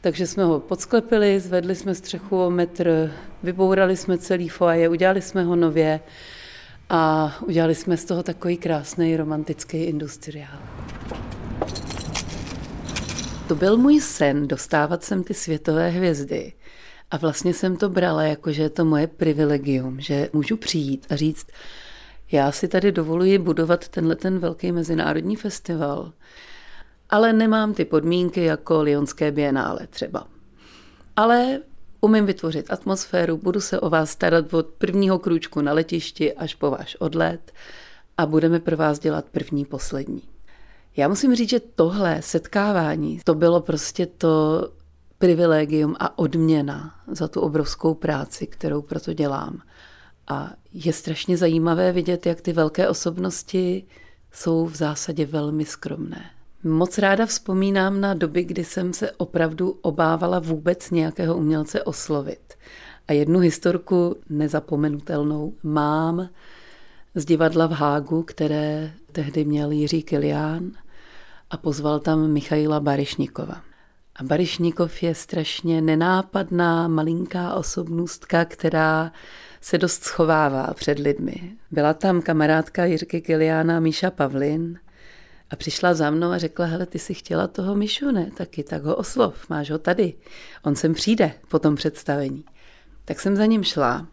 Takže 0.00 0.26
jsme 0.26 0.44
ho 0.44 0.60
podsklepili, 0.60 1.40
zvedli 1.40 1.74
jsme 1.74 1.94
střechu 1.94 2.42
o 2.42 2.50
metr, 2.50 3.12
vybourali 3.42 3.96
jsme 3.96 4.18
celý 4.18 4.48
foaje, 4.48 4.88
udělali 4.88 5.22
jsme 5.22 5.44
ho 5.44 5.56
nově 5.56 6.00
a 6.88 7.34
udělali 7.46 7.74
jsme 7.74 7.96
z 7.96 8.04
toho 8.04 8.22
takový 8.22 8.56
krásný 8.56 9.16
romantický 9.16 9.84
industriál. 9.84 10.58
To 13.48 13.54
byl 13.54 13.76
můj 13.76 14.00
sen, 14.00 14.48
dostávat 14.48 15.04
sem 15.04 15.24
ty 15.24 15.34
světové 15.34 15.88
hvězdy. 15.88 16.52
A 17.12 17.16
vlastně 17.16 17.54
jsem 17.54 17.76
to 17.76 17.88
brala 17.88 18.22
jako, 18.22 18.52
že 18.52 18.62
je 18.62 18.70
to 18.70 18.84
moje 18.84 19.06
privilegium, 19.06 20.00
že 20.00 20.28
můžu 20.32 20.56
přijít 20.56 21.06
a 21.10 21.16
říct, 21.16 21.46
já 22.32 22.52
si 22.52 22.68
tady 22.68 22.92
dovoluji 22.92 23.38
budovat 23.38 23.88
tenhle 23.88 24.16
ten 24.16 24.38
velký 24.38 24.72
mezinárodní 24.72 25.36
festival 25.36 26.12
ale 27.12 27.32
nemám 27.32 27.74
ty 27.74 27.84
podmínky 27.84 28.44
jako 28.44 28.82
Lyonské 28.82 29.30
bienále 29.30 29.86
třeba. 29.90 30.26
Ale 31.16 31.60
umím 32.00 32.26
vytvořit 32.26 32.70
atmosféru, 32.70 33.36
budu 33.36 33.60
se 33.60 33.80
o 33.80 33.90
vás 33.90 34.10
starat 34.10 34.54
od 34.54 34.66
prvního 34.66 35.18
krůčku 35.18 35.60
na 35.60 35.72
letišti 35.72 36.32
až 36.32 36.54
po 36.54 36.70
váš 36.70 36.96
odlet 36.98 37.52
a 38.18 38.26
budeme 38.26 38.60
pro 38.60 38.76
vás 38.76 38.98
dělat 38.98 39.24
první, 39.32 39.64
poslední. 39.64 40.22
Já 40.96 41.08
musím 41.08 41.34
říct, 41.34 41.50
že 41.50 41.60
tohle 41.60 42.22
setkávání, 42.22 43.20
to 43.24 43.34
bylo 43.34 43.60
prostě 43.60 44.06
to 44.06 44.68
privilegium 45.22 45.96
a 46.00 46.18
odměna 46.18 46.94
za 47.06 47.28
tu 47.28 47.40
obrovskou 47.40 47.94
práci, 47.94 48.46
kterou 48.46 48.82
proto 48.82 49.12
dělám. 49.12 49.62
A 50.28 50.52
je 50.72 50.92
strašně 50.92 51.36
zajímavé 51.36 51.92
vidět, 51.92 52.26
jak 52.26 52.40
ty 52.40 52.52
velké 52.52 52.88
osobnosti 52.88 53.84
jsou 54.32 54.66
v 54.66 54.76
zásadě 54.76 55.26
velmi 55.26 55.64
skromné. 55.64 56.30
Moc 56.64 56.98
ráda 56.98 57.26
vzpomínám 57.26 58.00
na 58.00 58.14
doby, 58.14 58.44
kdy 58.44 58.64
jsem 58.64 58.92
se 58.92 59.10
opravdu 59.10 59.78
obávala 59.82 60.38
vůbec 60.38 60.90
nějakého 60.90 61.36
umělce 61.36 61.82
oslovit. 61.82 62.54
A 63.08 63.12
jednu 63.12 63.40
historku 63.40 64.16
nezapomenutelnou 64.28 65.54
mám 65.62 66.28
z 67.14 67.24
divadla 67.24 67.66
v 67.66 67.72
Hágu, 67.72 68.22
které 68.22 68.92
tehdy 69.12 69.44
měl 69.44 69.70
Jiří 69.70 70.02
Kilián 70.02 70.70
a 71.50 71.56
pozval 71.56 72.00
tam 72.00 72.30
Michaila 72.30 72.80
Barišnikova. 72.80 73.71
A 74.16 74.22
Barišnikov 74.22 75.02
je 75.02 75.14
strašně 75.14 75.80
nenápadná, 75.80 76.88
malinká 76.88 77.54
osobnostka, 77.54 78.44
která 78.44 79.12
se 79.60 79.78
dost 79.78 80.04
schovává 80.04 80.74
před 80.74 80.98
lidmi. 80.98 81.52
Byla 81.70 81.94
tam 81.94 82.22
kamarádka 82.22 82.84
Jirky 82.84 83.20
Kiliána 83.20 83.80
Míša 83.80 84.10
Pavlin– 84.10 84.78
a 85.52 85.56
přišla 85.56 85.94
za 85.94 86.10
mnou 86.10 86.30
a 86.30 86.38
řekla, 86.38 86.66
hele, 86.66 86.86
ty 86.86 86.98
si 86.98 87.14
chtěla 87.14 87.46
toho 87.46 87.74
Mišu, 87.74 88.10
ne? 88.10 88.30
Taky, 88.36 88.64
tak 88.64 88.82
ho 88.82 88.96
oslov, 88.96 89.48
máš 89.48 89.70
ho 89.70 89.78
tady. 89.78 90.14
On 90.62 90.76
sem 90.76 90.94
přijde 90.94 91.32
po 91.48 91.58
tom 91.58 91.74
představení. 91.74 92.44
Tak 93.04 93.20
jsem 93.20 93.36
za 93.36 93.46
ním 93.46 93.64
šla. 93.64 94.06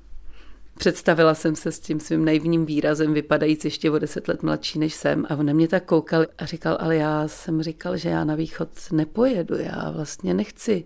Představila 0.80 1.36
jsem 1.36 1.56
se 1.56 1.72
s 1.72 1.80
tím 1.80 2.00
svým 2.00 2.26
naivním 2.26 2.66
výrazem, 2.66 3.14
vypadajíc 3.14 3.66
ještě 3.66 3.92
o 3.92 4.00
deset 4.00 4.28
let 4.28 4.44
mladší 4.44 4.80
než 4.80 4.94
jsem. 4.94 5.26
A 5.30 5.36
on 5.36 5.46
na 5.46 5.54
mě 5.54 5.68
tak 5.68 5.86
koukal 5.86 6.26
a 6.38 6.46
říkal, 6.46 6.78
ale 6.80 6.96
já 6.96 7.28
jsem 7.28 7.62
říkal, 7.62 7.98
že 7.98 8.10
já 8.10 8.24
na 8.24 8.36
východ 8.36 8.70
nepojedu, 8.92 9.56
já 9.58 9.92
vlastně 9.92 10.34
nechci. 10.34 10.86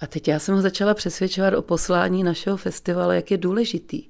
A 0.00 0.06
teď 0.06 0.28
já 0.28 0.38
jsem 0.38 0.54
ho 0.54 0.62
začala 0.62 0.94
přesvědčovat 0.94 1.54
o 1.54 1.62
poslání 1.62 2.24
našeho 2.24 2.56
festivalu, 2.56 3.12
jak 3.12 3.30
je 3.30 3.36
důležitý, 3.36 4.08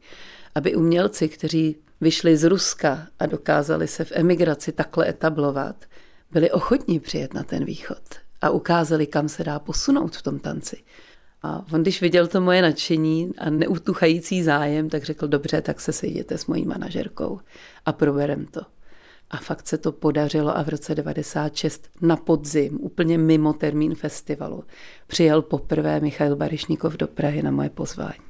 aby 0.55 0.75
umělci, 0.75 1.29
kteří 1.29 1.77
vyšli 2.01 2.37
z 2.37 2.45
Ruska 2.45 3.07
a 3.19 3.27
dokázali 3.27 3.89
se 3.89 4.05
v 4.05 4.13
emigraci 4.15 4.73
takhle 4.73 5.09
etablovat, 5.09 5.85
byli 6.31 6.51
ochotní 6.51 7.01
přijet 7.01 7.35
na 7.35 7.43
ten 7.43 7.65
východ 7.65 8.03
a 8.41 8.51
ukázali, 8.51 9.07
kam 9.07 9.29
se 9.29 9.45
dá 9.45 9.59
posunout 9.59 10.17
v 10.17 10.23
tom 10.23 10.39
tanci. 10.39 10.77
A 11.43 11.65
on, 11.73 11.83
když 11.83 12.01
viděl 12.01 12.27
to 12.27 12.41
moje 12.41 12.63
nadšení 12.63 13.33
a 13.39 13.51
neutuchající 13.51 14.43
zájem, 14.43 14.89
tak 14.89 15.05
řekl, 15.05 15.29
dobře, 15.29 15.63
tak 15.63 15.81
se 15.81 15.93
sejděte 15.93 16.39
s 16.39 16.47
mojí 16.47 16.65
manažerkou 16.65 17.41
a 17.87 17.93
proberem 17.93 18.47
to. 18.47 18.61
A 19.31 19.37
fakt 19.37 19.67
se 19.67 19.79
to 19.79 19.93
podařilo 19.93 20.57
a 20.59 20.63
v 20.63 20.69
roce 20.69 20.95
96 20.95 21.89
na 22.01 22.17
podzim, 22.17 22.79
úplně 22.81 23.19
mimo 23.19 23.53
termín 23.53 23.95
festivalu, 23.95 24.65
přijel 25.07 25.43
poprvé 25.43 26.01
Michail 26.01 26.37
Barišníkov 26.37 26.97
do 26.97 27.09
Prahy 27.09 27.43
na 27.43 27.51
moje 27.51 27.71
pozvání. 27.71 28.29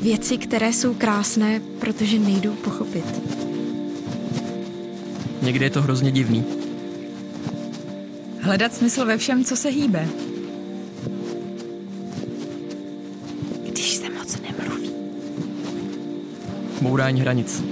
Věci, 0.00 0.38
které 0.38 0.72
jsou 0.72 0.94
krásné, 0.94 1.60
protože 1.80 2.18
nejdou 2.18 2.54
pochopit. 2.54 3.04
Někdy 5.42 5.64
je 5.64 5.70
to 5.70 5.82
hrozně 5.82 6.10
divný. 6.10 6.44
Hledat 8.40 8.74
smysl 8.74 9.04
ve 9.06 9.18
všem, 9.18 9.44
co 9.44 9.56
se 9.56 9.68
hýbe. 9.68 10.08
Když 13.68 13.94
se 13.94 14.10
moc 14.10 14.38
nemluví. 14.40 14.90
Bourání 16.82 17.20
hranic. 17.20 17.64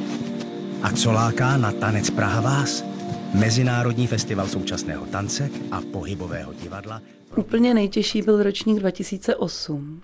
A 0.83 0.93
co 0.93 1.13
láká 1.13 1.57
na 1.57 1.73
Tanec 1.73 2.11
Praha 2.11 2.41
vás? 2.41 2.85
Mezinárodní 3.35 4.07
festival 4.07 4.49
současného 4.49 5.07
tance 5.07 5.51
a 5.71 5.81
pohybového 5.81 6.53
divadla. 6.53 7.03
Úplně 7.37 7.75
nejtěžší 7.75 8.23
byl 8.23 8.43
ročník 8.43 8.79
2008 8.79 10.03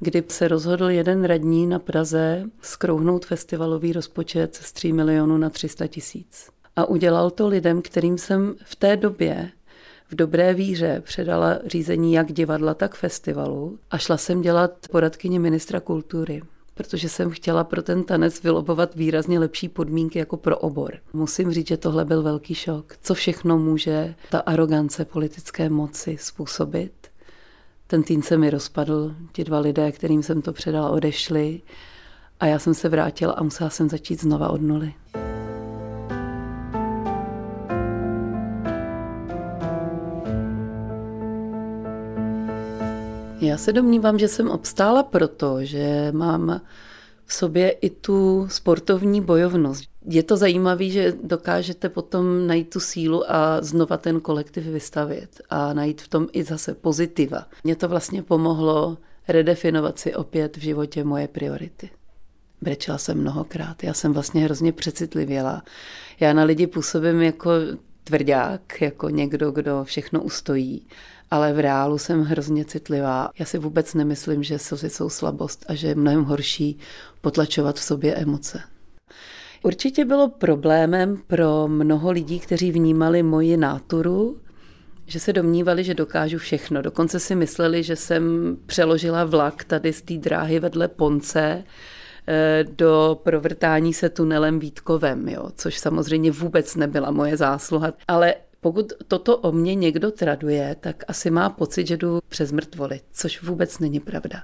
kdy 0.00 0.24
se 0.28 0.48
rozhodl 0.48 0.90
jeden 0.90 1.24
radní 1.24 1.66
na 1.66 1.78
Praze 1.78 2.44
skrouhnout 2.62 3.26
festivalový 3.26 3.92
rozpočet 3.92 4.54
z 4.54 4.72
3 4.72 4.92
milionů 4.92 5.38
na 5.38 5.50
300 5.50 5.86
tisíc. 5.86 6.48
A 6.76 6.84
udělal 6.84 7.30
to 7.30 7.48
lidem, 7.48 7.82
kterým 7.82 8.18
jsem 8.18 8.54
v 8.64 8.76
té 8.76 8.96
době 8.96 9.50
v 10.08 10.14
dobré 10.14 10.54
víře 10.54 11.02
předala 11.04 11.58
řízení 11.66 12.12
jak 12.12 12.32
divadla, 12.32 12.74
tak 12.74 12.94
festivalu 12.94 13.78
a 13.90 13.98
šla 13.98 14.16
jsem 14.16 14.42
dělat 14.42 14.72
poradkyně 14.90 15.40
ministra 15.40 15.80
kultury 15.80 16.42
protože 16.74 17.08
jsem 17.08 17.30
chtěla 17.30 17.64
pro 17.64 17.82
ten 17.82 18.04
tanec 18.04 18.42
vylobovat 18.42 18.94
výrazně 18.94 19.38
lepší 19.38 19.68
podmínky 19.68 20.18
jako 20.18 20.36
pro 20.36 20.58
obor. 20.58 20.98
Musím 21.12 21.52
říct, 21.52 21.66
že 21.66 21.76
tohle 21.76 22.04
byl 22.04 22.22
velký 22.22 22.54
šok. 22.54 22.96
Co 23.02 23.14
všechno 23.14 23.58
může 23.58 24.14
ta 24.30 24.38
arogance 24.38 25.04
politické 25.04 25.70
moci 25.70 26.16
způsobit? 26.20 26.99
Ten 27.90 28.02
tým 28.02 28.22
se 28.22 28.36
mi 28.36 28.50
rozpadl, 28.50 29.14
ti 29.32 29.44
dva 29.44 29.58
lidé, 29.58 29.92
kterým 29.92 30.22
jsem 30.22 30.42
to 30.42 30.52
předala, 30.52 30.90
odešli 30.90 31.62
a 32.40 32.46
já 32.46 32.58
jsem 32.58 32.74
se 32.74 32.88
vrátila 32.88 33.32
a 33.32 33.42
musela 33.42 33.70
jsem 33.70 33.88
začít 33.88 34.20
znova 34.20 34.48
od 34.48 34.62
nuly. 34.62 34.94
Já 43.40 43.56
se 43.56 43.72
domnívám, 43.72 44.18
že 44.18 44.28
jsem 44.28 44.48
obstála 44.48 45.02
proto, 45.02 45.64
že 45.64 46.12
mám 46.12 46.60
v 47.30 47.34
sobě 47.34 47.70
i 47.70 47.90
tu 47.90 48.46
sportovní 48.50 49.20
bojovnost. 49.20 49.84
Je 50.08 50.22
to 50.22 50.36
zajímavé, 50.36 50.88
že 50.88 51.14
dokážete 51.22 51.88
potom 51.88 52.46
najít 52.46 52.70
tu 52.70 52.80
sílu 52.80 53.32
a 53.32 53.62
znova 53.62 53.96
ten 53.96 54.20
kolektiv 54.20 54.64
vystavit 54.64 55.40
a 55.50 55.72
najít 55.72 56.02
v 56.02 56.08
tom 56.08 56.28
i 56.32 56.44
zase 56.44 56.74
pozitiva. 56.74 57.46
Mně 57.64 57.76
to 57.76 57.88
vlastně 57.88 58.22
pomohlo 58.22 58.98
redefinovat 59.28 59.98
si 59.98 60.14
opět 60.14 60.56
v 60.56 60.60
životě 60.60 61.04
moje 61.04 61.28
priority. 61.28 61.90
Brečela 62.62 62.98
jsem 62.98 63.20
mnohokrát, 63.20 63.84
já 63.84 63.94
jsem 63.94 64.12
vlastně 64.12 64.44
hrozně 64.44 64.72
přecitlivěla. 64.72 65.62
Já 66.20 66.32
na 66.32 66.44
lidi 66.44 66.66
působím 66.66 67.22
jako 67.22 67.50
tvrdák, 68.04 68.80
jako 68.80 69.08
někdo, 69.08 69.50
kdo 69.50 69.84
všechno 69.84 70.22
ustojí 70.22 70.86
ale 71.30 71.52
v 71.52 71.58
reálu 71.58 71.98
jsem 71.98 72.22
hrozně 72.22 72.64
citlivá. 72.64 73.30
Já 73.38 73.44
si 73.44 73.58
vůbec 73.58 73.94
nemyslím, 73.94 74.42
že 74.42 74.58
slzy 74.58 74.90
jsou 74.90 75.08
slabost 75.08 75.64
a 75.68 75.74
že 75.74 75.88
je 75.88 75.94
mnohem 75.94 76.24
horší 76.24 76.78
potlačovat 77.20 77.76
v 77.76 77.82
sobě 77.82 78.14
emoce. 78.14 78.62
Určitě 79.62 80.04
bylo 80.04 80.28
problémem 80.28 81.22
pro 81.26 81.68
mnoho 81.68 82.10
lidí, 82.10 82.40
kteří 82.40 82.72
vnímali 82.72 83.22
moji 83.22 83.56
náturu, 83.56 84.38
že 85.06 85.20
se 85.20 85.32
domnívali, 85.32 85.84
že 85.84 85.94
dokážu 85.94 86.38
všechno. 86.38 86.82
Dokonce 86.82 87.20
si 87.20 87.34
mysleli, 87.34 87.82
že 87.82 87.96
jsem 87.96 88.56
přeložila 88.66 89.24
vlak 89.24 89.64
tady 89.64 89.92
z 89.92 90.02
té 90.02 90.14
dráhy 90.14 90.60
vedle 90.60 90.88
Ponce 90.88 91.64
eh, 92.28 92.64
do 92.76 93.20
provrtání 93.22 93.94
se 93.94 94.08
tunelem 94.08 94.58
Vítkovem, 94.58 95.28
jo, 95.28 95.50
což 95.54 95.78
samozřejmě 95.78 96.30
vůbec 96.30 96.76
nebyla 96.76 97.10
moje 97.10 97.36
zásluha. 97.36 97.92
Ale 98.08 98.34
pokud 98.60 98.92
toto 99.08 99.36
o 99.36 99.52
mě 99.52 99.74
někdo 99.74 100.10
traduje, 100.10 100.76
tak 100.80 101.04
asi 101.08 101.30
má 101.30 101.50
pocit, 101.50 101.86
že 101.86 101.96
jdu 101.96 102.18
přes 102.28 102.52
mrtvoly, 102.52 103.00
což 103.12 103.42
vůbec 103.42 103.78
není 103.78 104.00
pravda. 104.00 104.42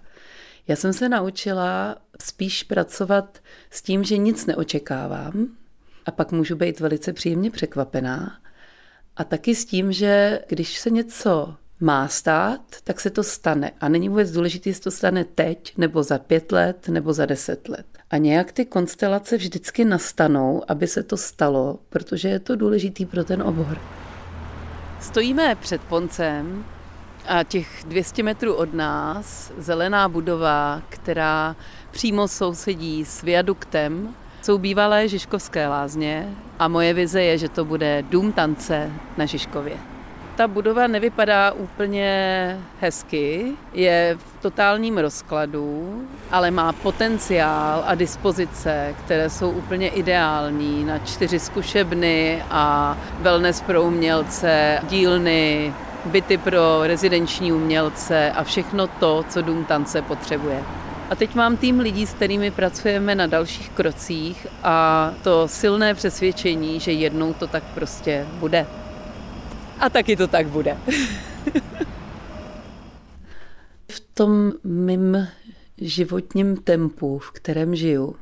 Já 0.69 0.77
jsem 0.77 0.93
se 0.93 1.09
naučila 1.09 1.97
spíš 2.23 2.63
pracovat 2.63 3.39
s 3.71 3.83
tím, 3.83 4.05
že 4.05 4.17
nic 4.17 4.47
neočekávám 4.47 5.47
a 6.07 6.11
pak 6.11 6.33
můžu 6.33 6.57
být 6.57 6.81
velice 6.81 7.13
příjemně 7.13 7.51
překvapená. 7.51 8.39
A 9.17 9.25
taky 9.25 9.55
s 9.55 9.65
tím, 9.65 9.93
že 9.93 10.41
když 10.49 10.79
se 10.79 10.91
něco 10.91 11.55
má 11.81 12.09
stát, 12.09 12.61
tak 12.85 13.01
se 13.01 13.11
to 13.11 13.23
stane. 13.23 13.73
A 13.81 13.89
není 13.89 14.09
vůbec 14.09 14.33
důležité, 14.33 14.71
jestli 14.71 14.83
to 14.83 14.91
stane 14.91 15.25
teď, 15.25 15.77
nebo 15.77 16.03
za 16.03 16.19
pět 16.19 16.52
let, 16.52 16.89
nebo 16.89 17.13
za 17.13 17.26
deset 17.26 17.69
let. 17.69 17.87
A 18.11 18.17
nějak 18.17 18.52
ty 18.52 18.65
konstelace 18.65 19.37
vždycky 19.37 19.85
nastanou, 19.85 20.63
aby 20.69 20.87
se 20.87 21.02
to 21.02 21.17
stalo, 21.17 21.79
protože 21.89 22.29
je 22.29 22.39
to 22.39 22.57
důležitý 22.57 23.07
pro 23.07 23.25
ten 23.25 23.43
obor. 23.43 23.79
Stojíme 25.00 25.54
před 25.54 25.82
Poncem 25.82 26.65
a 27.28 27.43
těch 27.43 27.85
200 27.87 28.23
metrů 28.23 28.54
od 28.54 28.75
nás 28.75 29.52
zelená 29.59 30.09
budova, 30.09 30.82
která 30.89 31.56
přímo 31.91 32.28
sousedí 32.28 33.04
s 33.04 33.23
viaduktem, 33.23 34.15
jsou 34.43 34.59
bývalé 34.59 35.09
Žižkovské 35.09 35.69
lázně 35.69 36.35
a 36.59 36.69
moje 36.69 36.95
vize 36.95 37.23
je, 37.23 37.39
že 37.39 37.49
to 37.49 37.65
bude 37.65 38.02
dům 38.02 38.32
tance 38.32 38.93
na 39.17 39.26
Žižkově. 39.26 39.96
Ta 40.37 40.49
budova 40.49 40.87
nevypadá 40.87 41.53
úplně 41.53 42.61
hezky, 42.81 43.53
je 43.73 44.19
v 44.19 44.43
totálním 44.43 44.99
rozkladu, 44.99 46.01
ale 46.31 46.51
má 46.51 46.73
potenciál 46.73 47.85
a 47.87 47.95
dispozice, 47.95 48.95
které 49.05 49.31
jsou 49.31 49.51
úplně 49.51 49.89
ideální 49.89 50.85
na 50.85 50.99
čtyři 50.99 51.39
zkušebny 51.39 52.43
a 52.51 52.97
wellness 53.21 53.61
pro 53.61 53.83
umělce, 53.83 54.79
dílny, 54.89 55.75
byty 56.05 56.39
pro 56.39 56.81
rezidenční 56.83 57.53
umělce 57.53 58.33
a 58.33 58.45
všechno 58.45 58.87
to, 58.87 59.25
co 59.29 59.43
Dům 59.43 59.65
tance 59.65 60.03
potřebuje. 60.03 60.63
A 61.11 61.15
teď 61.15 61.35
mám 61.35 61.57
tým 61.57 61.81
lidí, 61.81 62.07
s 62.07 62.15
kterými 62.15 62.51
pracujeme 62.51 63.15
na 63.15 63.27
dalších 63.27 63.71
krocích 63.71 64.47
a 64.63 65.11
to 65.23 65.49
silné 65.49 65.95
přesvědčení, 65.95 66.81
že 66.81 66.93
jednou 66.93 67.33
to 67.33 67.47
tak 67.47 67.63
prostě 67.75 68.27
bude. 68.39 68.67
A 69.80 69.91
taky 69.91 70.17
to 70.17 70.28
tak 70.28 70.47
bude. 70.47 70.76
v 73.93 74.00
tom 74.15 74.52
mým 74.65 75.28
životním 75.78 76.56
tempu, 76.56 77.19
v 77.19 77.30
kterém 77.30 77.75
žiju, 77.76 78.17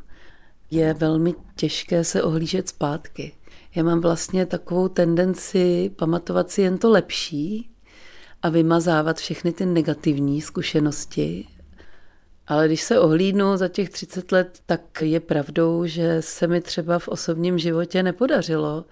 je 0.71 0.95
velmi 0.95 1.35
těžké 1.57 2.05
se 2.05 2.23
ohlížet 2.23 2.69
zpátky. 2.69 3.33
Já 3.75 3.83
mám 3.83 4.01
vlastně 4.01 4.47
takovou 4.47 4.89
tendenci 4.89 5.91
pamatovat 5.97 6.51
si 6.51 6.63
jen 6.63 6.79
to 6.79 6.91
lepší 6.91 7.71
a 8.43 8.49
vymazávat 8.49 9.17
všechny 9.17 9.53
ty 9.53 9.67
negativní 9.67 10.41
zkušenosti. 10.41 11.47
Ale 12.47 12.67
když 12.67 12.83
se 12.83 13.01
ohlídnu 13.01 13.57
za 13.57 13.69
těch 13.69 13.91
30 13.91 14.33
let, 14.33 14.59
tak 14.67 15.03
je 15.03 15.21
pravdou, 15.21 15.87
že 15.87 16.17
se 16.23 16.47
mi 16.47 16.61
třeba 16.61 16.99
v 16.99 17.09
osobním 17.09 17.59
životě 17.59 18.03
nepodařilo 18.03 18.85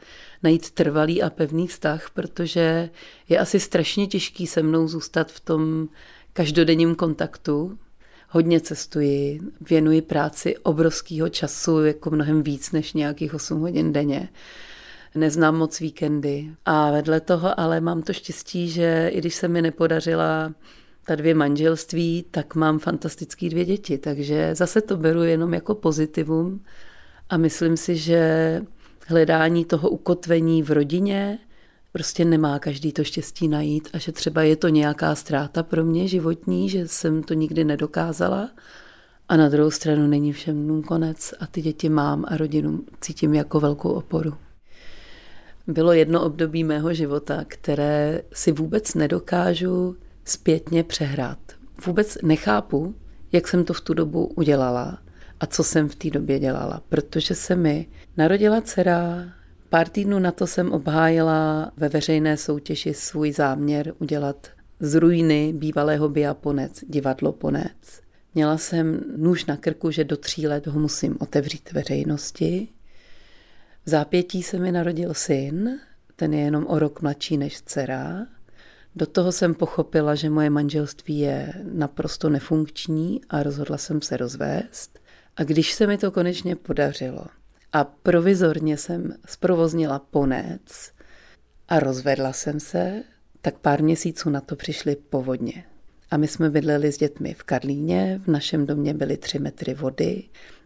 najít 0.42 0.70
trvalý 0.70 1.22
a 1.22 1.30
pevný 1.30 1.66
vztah, 1.66 2.10
protože 2.10 2.90
je 3.28 3.38
asi 3.38 3.60
strašně 3.60 4.06
těžký 4.06 4.46
se 4.46 4.62
mnou 4.62 4.88
zůstat 4.88 5.32
v 5.32 5.40
tom 5.40 5.88
každodenním 6.32 6.94
kontaktu. 6.94 7.78
Hodně 8.28 8.60
cestuji, 8.60 9.40
věnuji 9.60 10.02
práci 10.02 10.56
obrovského 10.56 11.28
času, 11.28 11.84
jako 11.84 12.10
mnohem 12.10 12.42
víc 12.42 12.72
než 12.72 12.92
nějakých 12.92 13.34
8 13.34 13.60
hodin 13.60 13.92
denně. 13.92 14.28
Neznám 15.14 15.56
moc 15.56 15.80
víkendy. 15.80 16.54
A 16.64 16.90
vedle 16.90 17.20
toho 17.20 17.60
ale 17.60 17.80
mám 17.80 18.02
to 18.02 18.12
štěstí, 18.12 18.68
že 18.68 19.10
i 19.12 19.18
když 19.18 19.34
se 19.34 19.48
mi 19.48 19.62
nepodařila 19.62 20.52
ta 21.06 21.14
dvě 21.14 21.34
manželství, 21.34 22.24
tak 22.30 22.54
mám 22.54 22.78
fantastické 22.78 23.48
dvě 23.48 23.64
děti. 23.64 23.98
Takže 23.98 24.54
zase 24.54 24.80
to 24.80 24.96
beru 24.96 25.22
jenom 25.22 25.54
jako 25.54 25.74
pozitivum 25.74 26.64
a 27.28 27.36
myslím 27.36 27.76
si, 27.76 27.96
že 27.96 28.62
hledání 29.06 29.64
toho 29.64 29.90
ukotvení 29.90 30.62
v 30.62 30.70
rodině, 30.70 31.38
prostě 31.92 32.24
nemá 32.24 32.58
každý 32.58 32.92
to 32.92 33.04
štěstí 33.04 33.48
najít 33.48 33.88
a 33.92 33.98
že 33.98 34.12
třeba 34.12 34.42
je 34.42 34.56
to 34.56 34.68
nějaká 34.68 35.14
ztráta 35.14 35.62
pro 35.62 35.84
mě 35.84 36.08
životní, 36.08 36.68
že 36.68 36.88
jsem 36.88 37.22
to 37.22 37.34
nikdy 37.34 37.64
nedokázala 37.64 38.50
a 39.28 39.36
na 39.36 39.48
druhou 39.48 39.70
stranu 39.70 40.06
není 40.06 40.32
všem 40.32 40.64
dnům 40.64 40.82
konec 40.82 41.34
a 41.40 41.46
ty 41.46 41.62
děti 41.62 41.88
mám 41.88 42.24
a 42.28 42.36
rodinu 42.36 42.80
cítím 43.00 43.34
jako 43.34 43.60
velkou 43.60 43.88
oporu. 43.88 44.34
Bylo 45.66 45.92
jedno 45.92 46.24
období 46.24 46.64
mého 46.64 46.94
života, 46.94 47.44
které 47.48 48.22
si 48.32 48.52
vůbec 48.52 48.94
nedokážu 48.94 49.96
zpětně 50.24 50.84
přehrát. 50.84 51.38
Vůbec 51.86 52.18
nechápu, 52.22 52.94
jak 53.32 53.48
jsem 53.48 53.64
to 53.64 53.72
v 53.72 53.80
tu 53.80 53.94
dobu 53.94 54.26
udělala 54.26 54.98
a 55.40 55.46
co 55.46 55.64
jsem 55.64 55.88
v 55.88 55.94
té 55.94 56.10
době 56.10 56.38
dělala, 56.38 56.82
protože 56.88 57.34
se 57.34 57.56
mi 57.56 57.86
narodila 58.16 58.60
dcera, 58.60 59.32
pár 59.68 59.88
týdnů 59.88 60.18
na 60.18 60.32
to 60.32 60.46
jsem 60.46 60.72
obhájila 60.72 61.72
ve 61.76 61.88
veřejné 61.88 62.36
soutěži 62.36 62.94
svůj 62.94 63.32
záměr 63.32 63.94
udělat 63.98 64.48
z 64.80 64.94
ruiny 64.94 65.52
bývalého 65.56 66.08
Biaponec 66.08 66.84
divadlo 66.88 67.32
Ponec. 67.32 68.02
Měla 68.34 68.58
jsem 68.58 69.00
nůž 69.16 69.44
na 69.44 69.56
krku, 69.56 69.90
že 69.90 70.04
do 70.04 70.16
tří 70.16 70.46
let 70.46 70.66
ho 70.66 70.80
musím 70.80 71.16
otevřít 71.20 71.72
veřejnosti. 71.72 72.68
V 73.86 73.90
zápětí 73.90 74.42
se 74.42 74.58
mi 74.58 74.72
narodil 74.72 75.14
syn, 75.14 75.80
ten 76.16 76.34
je 76.34 76.40
jenom 76.40 76.66
o 76.66 76.78
rok 76.78 77.02
mladší 77.02 77.36
než 77.36 77.62
dcera. 77.62 78.26
Do 78.96 79.06
toho 79.06 79.32
jsem 79.32 79.54
pochopila, 79.54 80.14
že 80.14 80.30
moje 80.30 80.50
manželství 80.50 81.18
je 81.18 81.52
naprosto 81.72 82.28
nefunkční 82.28 83.20
a 83.28 83.42
rozhodla 83.42 83.78
jsem 83.78 84.02
se 84.02 84.16
rozvést. 84.16 84.98
A 85.36 85.44
když 85.44 85.72
se 85.72 85.86
mi 85.86 85.98
to 85.98 86.10
konečně 86.10 86.56
podařilo 86.56 87.26
a 87.72 87.84
provizorně 87.84 88.76
jsem 88.76 89.14
zprovoznila 89.26 89.98
ponec 89.98 90.92
a 91.68 91.80
rozvedla 91.80 92.32
jsem 92.32 92.60
se, 92.60 93.02
tak 93.40 93.58
pár 93.58 93.82
měsíců 93.82 94.30
na 94.30 94.40
to 94.40 94.56
přišly 94.56 94.96
povodně. 94.96 95.64
A 96.10 96.16
my 96.16 96.28
jsme 96.28 96.50
bydleli 96.50 96.92
s 96.92 96.98
dětmi 96.98 97.34
v 97.34 97.42
Karlíně, 97.42 98.20
v 98.24 98.28
našem 98.28 98.66
domě 98.66 98.94
byly 98.94 99.16
tři 99.16 99.38
metry 99.38 99.74
vody 99.74 100.24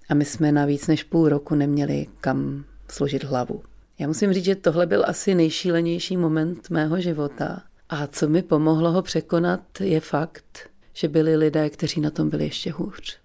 a 0.09 0.15
my 0.15 0.25
jsme 0.25 0.53
na 0.53 0.65
víc 0.65 0.87
než 0.87 1.05
půl 1.05 1.29
roku 1.29 1.55
neměli 1.55 2.07
kam 2.21 2.65
složit 2.91 3.25
hlavu. 3.25 3.63
Já 3.99 4.07
musím 4.07 4.33
říct, 4.33 4.45
že 4.45 4.55
tohle 4.55 4.87
byl 4.87 5.05
asi 5.07 5.35
nejšílenější 5.35 6.17
moment 6.17 6.71
mého 6.71 7.01
života. 7.01 7.63
A 7.89 8.07
co 8.07 8.29
mi 8.29 8.43
pomohlo 8.43 8.93
ho 8.93 9.03
překonat, 9.03 9.61
je 9.81 10.01
fakt, 10.01 10.71
že 10.93 11.09
byli 11.09 11.37
lidé, 11.37 11.71
kteří 11.71 12.01
na 12.01 12.11
tom 12.11 12.31
byli 12.31 12.45
ještě 12.45 12.73
hůř. 12.73 13.19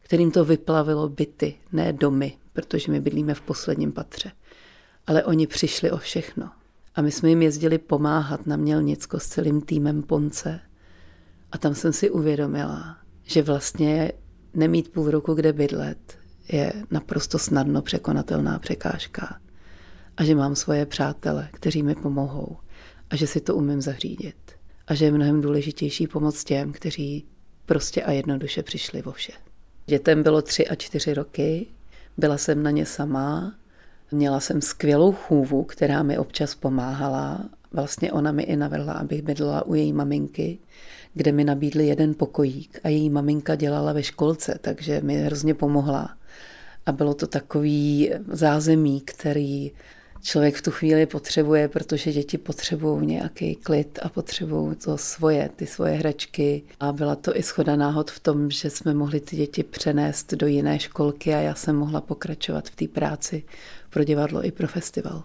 Kterým 0.00 0.30
to 0.30 0.44
vyplavilo 0.44 1.08
byty, 1.08 1.54
ne 1.72 1.92
domy, 1.92 2.32
protože 2.52 2.92
my 2.92 3.00
bydlíme 3.00 3.34
v 3.34 3.40
posledním 3.40 3.92
patře. 3.92 4.32
Ale 5.06 5.24
oni 5.24 5.46
přišli 5.46 5.90
o 5.90 5.96
všechno. 5.96 6.50
A 6.94 7.02
my 7.02 7.10
jsme 7.10 7.28
jim 7.28 7.42
jezdili 7.42 7.78
pomáhat 7.78 8.46
na 8.46 8.56
Mělnicko 8.56 9.20
s 9.20 9.26
celým 9.26 9.60
týmem 9.60 10.02
Ponce. 10.02 10.60
A 11.52 11.58
tam 11.58 11.74
jsem 11.74 11.92
si 11.92 12.10
uvědomila, 12.10 12.98
že 13.22 13.42
vlastně 13.42 14.12
nemít 14.54 14.88
půl 14.88 15.10
roku 15.10 15.34
kde 15.34 15.52
bydlet 15.52 16.18
je 16.48 16.72
naprosto 16.90 17.38
snadno 17.38 17.82
překonatelná 17.82 18.58
překážka. 18.58 19.38
A 20.16 20.24
že 20.24 20.34
mám 20.34 20.54
svoje 20.56 20.86
přátele, 20.86 21.48
kteří 21.52 21.82
mi 21.82 21.94
pomohou. 21.94 22.56
A 23.12 23.16
že 23.16 23.26
si 23.26 23.40
to 23.40 23.56
umím 23.56 23.80
zařídit. 23.80 24.36
A 24.86 24.94
že 24.94 25.04
je 25.04 25.12
mnohem 25.12 25.40
důležitější 25.40 26.06
pomoc 26.06 26.44
těm, 26.44 26.72
kteří 26.72 27.24
prostě 27.66 28.02
a 28.02 28.12
jednoduše 28.12 28.62
přišli 28.62 29.02
vo 29.02 29.12
vše. 29.12 29.32
Dětem 29.86 30.22
bylo 30.22 30.42
tři 30.42 30.68
a 30.68 30.74
čtyři 30.74 31.14
roky, 31.14 31.66
byla 32.16 32.38
jsem 32.38 32.62
na 32.62 32.70
ně 32.70 32.86
sama, 32.86 33.54
měla 34.12 34.40
jsem 34.40 34.62
skvělou 34.62 35.12
chůvu, 35.12 35.64
která 35.64 36.02
mi 36.02 36.18
občas 36.18 36.54
pomáhala. 36.54 37.48
Vlastně 37.72 38.12
ona 38.12 38.32
mi 38.32 38.42
i 38.42 38.56
navrhla, 38.56 38.92
abych 38.92 39.22
bydlela 39.22 39.66
u 39.66 39.74
její 39.74 39.92
maminky, 39.92 40.58
kde 41.14 41.32
mi 41.32 41.44
nabídli 41.44 41.86
jeden 41.86 42.14
pokojík 42.14 42.80
a 42.84 42.88
její 42.88 43.10
maminka 43.10 43.54
dělala 43.54 43.92
ve 43.92 44.02
školce, 44.02 44.58
takže 44.60 45.00
mi 45.00 45.16
hrozně 45.16 45.54
pomohla. 45.54 46.16
A 46.86 46.92
bylo 46.92 47.14
to 47.14 47.26
takový 47.26 48.10
zázemí, 48.28 49.00
který 49.00 49.70
člověk 50.22 50.56
v 50.56 50.62
tu 50.62 50.70
chvíli 50.70 51.06
potřebuje, 51.06 51.68
protože 51.68 52.12
děti 52.12 52.38
potřebují 52.38 53.06
nějaký 53.06 53.56
klid 53.56 53.98
a 54.02 54.08
potřebují 54.08 54.76
to 54.76 54.98
svoje, 54.98 55.50
ty 55.56 55.66
svoje 55.66 55.94
hračky. 55.94 56.62
A 56.80 56.92
byla 56.92 57.16
to 57.16 57.36
i 57.36 57.42
schoda 57.42 57.76
náhod 57.76 58.10
v 58.10 58.20
tom, 58.20 58.50
že 58.50 58.70
jsme 58.70 58.94
mohli 58.94 59.20
ty 59.20 59.36
děti 59.36 59.62
přenést 59.62 60.34
do 60.34 60.46
jiné 60.46 60.78
školky 60.78 61.34
a 61.34 61.38
já 61.38 61.54
jsem 61.54 61.76
mohla 61.76 62.00
pokračovat 62.00 62.68
v 62.68 62.76
té 62.76 62.88
práci 62.88 63.44
pro 63.90 64.04
divadlo 64.04 64.46
i 64.46 64.52
pro 64.52 64.66
festival. 64.68 65.24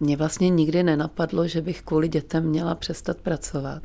Mně 0.00 0.16
vlastně 0.16 0.50
nikdy 0.50 0.82
nenapadlo, 0.82 1.48
že 1.48 1.60
bych 1.60 1.82
kvůli 1.82 2.08
dětem 2.08 2.44
měla 2.44 2.74
přestat 2.74 3.16
pracovat. 3.16 3.82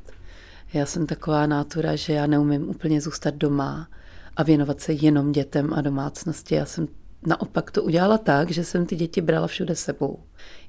Já 0.74 0.86
jsem 0.86 1.06
taková 1.06 1.46
nátura, 1.46 1.96
že 1.96 2.14
já 2.14 2.28
neumím 2.28 2.70
úplně 2.70 3.02
zůstat 3.02 3.36
doma 3.36 3.90
a 4.36 4.44
věnovat 4.44 4.82
se 4.82 4.94
jenom 4.94 5.32
dětem 5.32 5.74
a 5.74 5.82
domácnosti. 5.82 6.56
Já 6.56 6.66
jsem 6.66 6.88
naopak 7.28 7.72
to 7.72 7.84
udělala 7.84 8.18
tak, 8.18 8.52
že 8.52 8.64
jsem 8.64 8.86
ty 8.86 8.96
děti 8.96 9.22
brala 9.22 9.48
všude 9.48 9.76
sebou. 9.76 10.20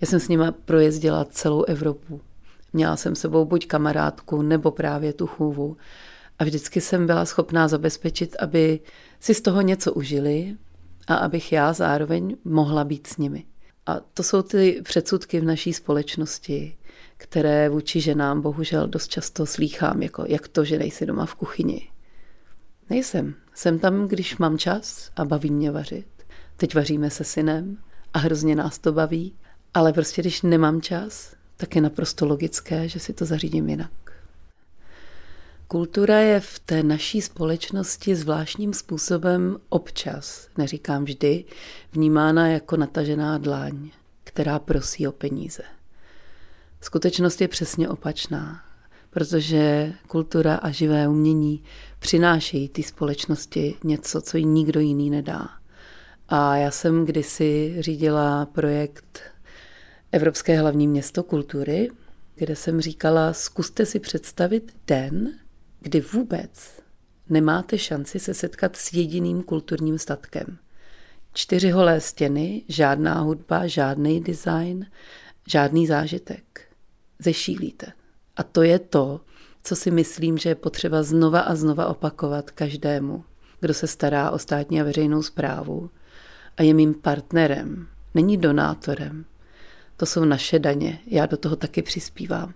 Já 0.00 0.06
jsem 0.06 0.20
s 0.20 0.28
nima 0.28 0.52
projezdila 0.52 1.24
celou 1.24 1.62
Evropu. 1.62 2.20
Měla 2.72 2.96
jsem 2.96 3.14
sebou 3.14 3.44
buď 3.44 3.66
kamarádku, 3.66 4.42
nebo 4.42 4.70
právě 4.70 5.12
tu 5.12 5.26
chůvu. 5.26 5.76
A 6.38 6.44
vždycky 6.44 6.80
jsem 6.80 7.06
byla 7.06 7.24
schopná 7.24 7.68
zabezpečit, 7.68 8.36
aby 8.40 8.80
si 9.20 9.34
z 9.34 9.40
toho 9.40 9.60
něco 9.60 9.92
užili 9.92 10.56
a 11.06 11.14
abych 11.14 11.52
já 11.52 11.72
zároveň 11.72 12.36
mohla 12.44 12.84
být 12.84 13.06
s 13.06 13.16
nimi. 13.16 13.44
A 13.86 14.00
to 14.14 14.22
jsou 14.22 14.42
ty 14.42 14.80
předsudky 14.84 15.40
v 15.40 15.44
naší 15.44 15.72
společnosti, 15.72 16.76
které 17.16 17.68
vůči 17.68 18.00
ženám 18.00 18.40
bohužel 18.40 18.86
dost 18.86 19.08
často 19.08 19.46
slýchám, 19.46 20.02
jako 20.02 20.24
jak 20.28 20.48
to, 20.48 20.64
že 20.64 20.78
nejsi 20.78 21.06
doma 21.06 21.26
v 21.26 21.34
kuchyni. 21.34 21.88
Nejsem. 22.90 23.34
Jsem 23.54 23.78
tam, 23.78 24.08
když 24.08 24.38
mám 24.38 24.58
čas 24.58 25.10
a 25.16 25.24
baví 25.24 25.50
mě 25.50 25.70
vařit. 25.70 26.19
Teď 26.60 26.74
vaříme 26.74 27.10
se 27.10 27.24
synem 27.24 27.76
a 28.14 28.18
hrozně 28.18 28.56
nás 28.56 28.78
to 28.78 28.92
baví, 28.92 29.34
ale 29.74 29.92
prostě 29.92 30.22
když 30.22 30.42
nemám 30.42 30.82
čas, 30.82 31.34
tak 31.56 31.76
je 31.76 31.82
naprosto 31.82 32.26
logické, 32.26 32.88
že 32.88 33.00
si 33.00 33.12
to 33.12 33.24
zařídím 33.24 33.68
jinak. 33.68 33.90
Kultura 35.68 36.18
je 36.18 36.40
v 36.40 36.58
té 36.58 36.82
naší 36.82 37.22
společnosti 37.22 38.16
zvláštním 38.16 38.74
způsobem 38.74 39.56
občas, 39.68 40.48
neříkám 40.58 41.04
vždy, 41.04 41.44
vnímána 41.92 42.48
jako 42.48 42.76
natažená 42.76 43.38
dláň, 43.38 43.90
která 44.24 44.58
prosí 44.58 45.08
o 45.08 45.12
peníze. 45.12 45.62
Skutečnost 46.80 47.40
je 47.40 47.48
přesně 47.48 47.88
opačná, 47.88 48.64
protože 49.10 49.92
kultura 50.08 50.54
a 50.56 50.70
živé 50.70 51.08
umění 51.08 51.64
přinášejí 51.98 52.68
té 52.68 52.82
společnosti 52.82 53.76
něco, 53.84 54.20
co 54.20 54.36
jí 54.36 54.44
nikdo 54.44 54.80
jiný 54.80 55.10
nedá. 55.10 55.59
A 56.32 56.56
já 56.56 56.70
jsem 56.70 57.06
kdysi 57.06 57.76
řídila 57.78 58.46
projekt 58.46 59.20
Evropské 60.12 60.60
hlavní 60.60 60.88
město 60.88 61.22
kultury, 61.22 61.90
kde 62.34 62.56
jsem 62.56 62.80
říkala, 62.80 63.32
zkuste 63.32 63.86
si 63.86 64.00
představit 64.00 64.76
den, 64.86 65.28
kdy 65.80 66.00
vůbec 66.00 66.82
nemáte 67.28 67.78
šanci 67.78 68.18
se 68.18 68.34
setkat 68.34 68.76
s 68.76 68.92
jediným 68.92 69.42
kulturním 69.42 69.98
statkem. 69.98 70.58
Čtyři 71.32 71.70
holé 71.70 72.00
stěny, 72.00 72.62
žádná 72.68 73.20
hudba, 73.20 73.66
žádný 73.66 74.20
design, 74.20 74.86
žádný 75.48 75.86
zážitek. 75.86 76.60
Zešílíte. 77.18 77.86
A 78.36 78.42
to 78.42 78.62
je 78.62 78.78
to, 78.78 79.20
co 79.62 79.76
si 79.76 79.90
myslím, 79.90 80.38
že 80.38 80.48
je 80.48 80.54
potřeba 80.54 81.02
znova 81.02 81.40
a 81.40 81.54
znova 81.54 81.86
opakovat 81.86 82.50
každému, 82.50 83.24
kdo 83.60 83.74
se 83.74 83.86
stará 83.86 84.30
o 84.30 84.38
státní 84.38 84.80
a 84.80 84.84
veřejnou 84.84 85.22
zprávu 85.22 85.90
a 86.56 86.62
je 86.62 86.74
mým 86.74 86.94
partnerem, 86.94 87.86
není 88.14 88.36
donátorem. 88.36 89.24
To 89.96 90.06
jsou 90.06 90.24
naše 90.24 90.58
daně, 90.58 90.98
já 91.06 91.26
do 91.26 91.36
toho 91.36 91.56
taky 91.56 91.82
přispívám. 91.82 92.54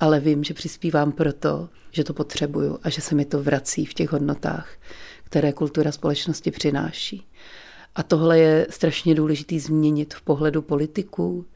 Ale 0.00 0.20
vím, 0.20 0.44
že 0.44 0.54
přispívám 0.54 1.12
proto, 1.12 1.68
že 1.90 2.04
to 2.04 2.14
potřebuju 2.14 2.78
a 2.82 2.90
že 2.90 3.00
se 3.00 3.14
mi 3.14 3.24
to 3.24 3.42
vrací 3.42 3.86
v 3.86 3.94
těch 3.94 4.12
hodnotách, 4.12 4.68
které 5.24 5.52
kultura 5.52 5.92
společnosti 5.92 6.50
přináší. 6.50 7.26
A 7.94 8.02
tohle 8.02 8.38
je 8.38 8.66
strašně 8.70 9.14
důležitý 9.14 9.60
změnit 9.60 10.14
v 10.14 10.22
pohledu 10.22 10.62
politiků, 10.62 11.46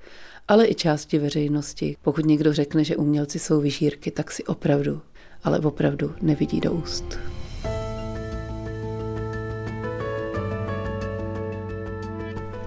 ale 0.49 0.66
i 0.68 0.75
části 0.75 1.18
veřejnosti. 1.18 1.97
Pokud 2.03 2.27
někdo 2.27 2.53
řekne, 2.53 2.85
že 2.85 2.97
umělci 2.97 3.38
jsou 3.38 3.61
vyžírky, 3.61 4.11
tak 4.11 4.31
si 4.31 4.45
opravdu, 4.45 5.03
ale 5.45 5.59
opravdu 5.59 6.14
nevidí 6.21 6.61
do 6.61 6.73
úst. 6.73 7.18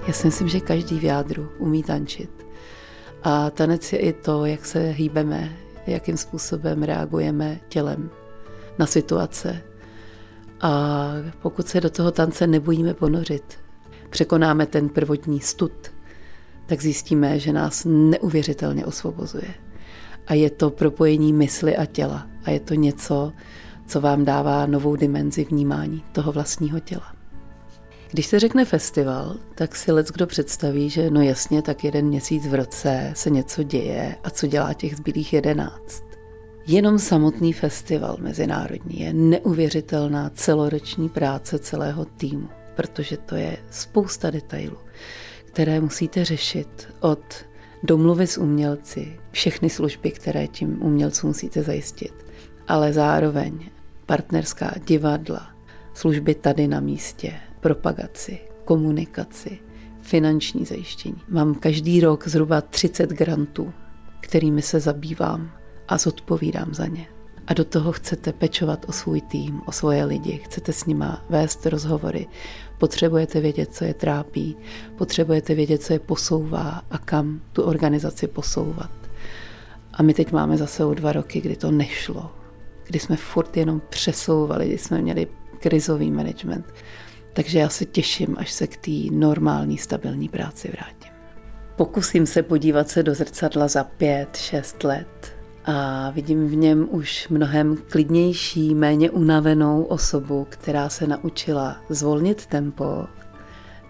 Já 0.07 0.13
si 0.13 0.27
myslím, 0.27 0.47
že 0.47 0.59
každý 0.59 0.99
v 0.99 1.03
jádru 1.03 1.49
umí 1.57 1.83
tančit. 1.83 2.45
A 3.23 3.49
tanec 3.49 3.93
je 3.93 3.99
i 3.99 4.13
to, 4.13 4.45
jak 4.45 4.65
se 4.65 4.79
hýbeme, 4.79 5.57
jakým 5.87 6.17
způsobem 6.17 6.83
reagujeme 6.83 7.59
tělem 7.69 8.09
na 8.79 8.85
situace. 8.85 9.61
A 10.61 11.03
pokud 11.41 11.67
se 11.67 11.81
do 11.81 11.89
toho 11.89 12.11
tance 12.11 12.47
nebojíme 12.47 12.93
ponořit, 12.93 13.59
překonáme 14.09 14.65
ten 14.65 14.89
prvotní 14.89 15.39
stud, 15.39 15.91
tak 16.65 16.81
zjistíme, 16.81 17.39
že 17.39 17.53
nás 17.53 17.87
neuvěřitelně 17.89 18.85
osvobozuje. 18.85 19.53
A 20.27 20.33
je 20.33 20.49
to 20.49 20.69
propojení 20.69 21.33
mysli 21.33 21.77
a 21.77 21.85
těla. 21.85 22.27
A 22.43 22.51
je 22.51 22.59
to 22.59 22.73
něco, 22.73 23.33
co 23.87 24.01
vám 24.01 24.25
dává 24.25 24.65
novou 24.65 24.95
dimenzi 24.95 25.43
vnímání 25.43 26.03
toho 26.11 26.31
vlastního 26.31 26.79
těla. 26.79 27.14
Když 28.15 28.27
se 28.27 28.39
řekne 28.39 28.65
festival, 28.65 29.35
tak 29.55 29.75
si 29.75 29.91
lec 29.91 30.11
kdo 30.11 30.27
představí, 30.27 30.89
že 30.89 31.09
no 31.09 31.21
jasně, 31.21 31.61
tak 31.61 31.83
jeden 31.83 32.05
měsíc 32.05 32.47
v 32.47 32.53
roce 32.53 33.11
se 33.15 33.29
něco 33.29 33.63
děje 33.63 34.15
a 34.23 34.29
co 34.29 34.47
dělá 34.47 34.73
těch 34.73 34.95
zbylých 34.95 35.33
jedenáct. 35.33 36.03
Jenom 36.67 36.99
samotný 36.99 37.53
festival 37.53 38.17
mezinárodní 38.19 38.99
je 38.99 39.13
neuvěřitelná 39.13 40.29
celoroční 40.29 41.09
práce 41.09 41.59
celého 41.59 42.05
týmu, 42.05 42.49
protože 42.75 43.17
to 43.17 43.35
je 43.35 43.57
spousta 43.71 44.29
detailů, 44.29 44.77
které 45.45 45.81
musíte 45.81 46.25
řešit 46.25 46.87
od 46.99 47.45
domluvy 47.83 48.27
s 48.27 48.37
umělci, 48.37 49.19
všechny 49.31 49.69
služby, 49.69 50.11
které 50.11 50.47
tím 50.47 50.83
umělcům 50.83 51.27
musíte 51.27 51.63
zajistit, 51.63 52.13
ale 52.67 52.93
zároveň 52.93 53.59
partnerská 54.05 54.73
divadla, 54.87 55.49
služby 55.93 56.35
tady 56.35 56.67
na 56.67 56.79
místě, 56.79 57.33
propagaci, 57.65 58.39
komunikaci, 58.65 59.59
finanční 60.01 60.65
zajištění. 60.65 61.21
Mám 61.29 61.55
každý 61.55 62.01
rok 62.01 62.27
zhruba 62.27 62.61
30 62.61 63.09
grantů, 63.09 63.73
kterými 64.19 64.61
se 64.61 64.79
zabývám 64.79 65.51
a 65.87 65.97
zodpovídám 65.97 66.73
za 66.73 66.85
ně. 66.85 67.07
A 67.47 67.53
do 67.53 67.65
toho 67.65 67.91
chcete 67.91 68.33
pečovat 68.33 68.85
o 68.89 68.91
svůj 68.91 69.21
tým, 69.21 69.61
o 69.65 69.71
svoje 69.71 70.05
lidi, 70.05 70.41
chcete 70.43 70.73
s 70.73 70.85
nima 70.85 71.25
vést 71.29 71.65
rozhovory, 71.65 72.27
potřebujete 72.77 73.39
vědět, 73.39 73.73
co 73.73 73.85
je 73.85 73.93
trápí, 73.93 74.57
potřebujete 74.97 75.55
vědět, 75.55 75.81
co 75.81 75.93
je 75.93 75.99
posouvá 75.99 76.81
a 76.91 76.97
kam 76.97 77.41
tu 77.53 77.63
organizaci 77.63 78.27
posouvat. 78.27 78.91
A 79.93 80.03
my 80.03 80.13
teď 80.13 80.31
máme 80.31 80.57
zase 80.57 80.85
o 80.85 80.93
dva 80.93 81.13
roky, 81.13 81.41
kdy 81.41 81.55
to 81.55 81.71
nešlo, 81.71 82.31
kdy 82.87 82.99
jsme 82.99 83.15
furt 83.15 83.57
jenom 83.57 83.81
přesouvali, 83.89 84.67
kdy 84.67 84.77
jsme 84.77 85.01
měli 85.01 85.27
krizový 85.59 86.11
management. 86.11 86.65
Takže 87.35 87.59
já 87.59 87.69
se 87.69 87.85
těším, 87.85 88.35
až 88.39 88.51
se 88.51 88.67
k 88.67 88.77
té 88.77 89.15
normální, 89.15 89.77
stabilní 89.77 90.29
práci 90.29 90.67
vrátím. 90.67 91.11
Pokusím 91.75 92.25
se 92.25 92.43
podívat 92.43 92.89
se 92.89 93.03
do 93.03 93.15
zrcadla 93.15 93.67
za 93.67 93.83
pět, 93.83 94.37
šest 94.37 94.83
let 94.83 95.35
a 95.65 96.09
vidím 96.09 96.47
v 96.47 96.55
něm 96.55 96.87
už 96.91 97.27
mnohem 97.29 97.77
klidnější, 97.89 98.75
méně 98.75 99.11
unavenou 99.11 99.83
osobu, 99.83 100.47
která 100.49 100.89
se 100.89 101.07
naučila 101.07 101.77
zvolnit 101.89 102.45
tempo, 102.45 103.05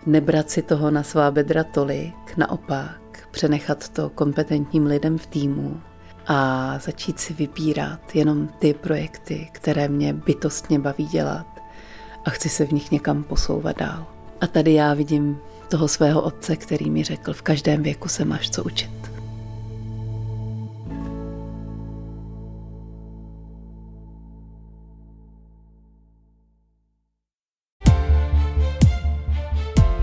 nebrat 0.05 0.49
si 0.49 0.61
toho 0.61 0.91
na 0.91 1.03
svá 1.03 1.31
bedra 1.31 1.63
tolik, 1.63 2.37
naopak 2.37 3.27
přenechat 3.31 3.89
to 3.89 4.09
kompetentním 4.09 4.85
lidem 4.85 5.17
v 5.17 5.25
týmu 5.25 5.81
a 6.27 6.79
začít 6.79 7.19
si 7.19 7.33
vybírat 7.33 8.15
jenom 8.15 8.47
ty 8.47 8.73
projekty, 8.73 9.49
které 9.51 9.87
mě 9.87 10.13
bytostně 10.13 10.79
baví 10.79 11.05
dělat 11.05 11.54
a 12.25 12.29
chci 12.29 12.49
se 12.49 12.65
v 12.65 12.71
nich 12.71 12.91
někam 12.91 13.23
posouvat 13.23 13.77
dál. 13.77 14.05
A 14.41 14.47
tady 14.47 14.73
já 14.73 14.93
vidím 14.93 15.37
toho 15.69 15.87
svého 15.87 16.21
otce, 16.21 16.55
který 16.55 16.89
mi 16.89 17.03
řekl, 17.03 17.33
v 17.33 17.41
každém 17.41 17.83
věku 17.83 18.09
se 18.09 18.25
máš 18.25 18.49
co 18.49 18.63
učit. 18.63 18.91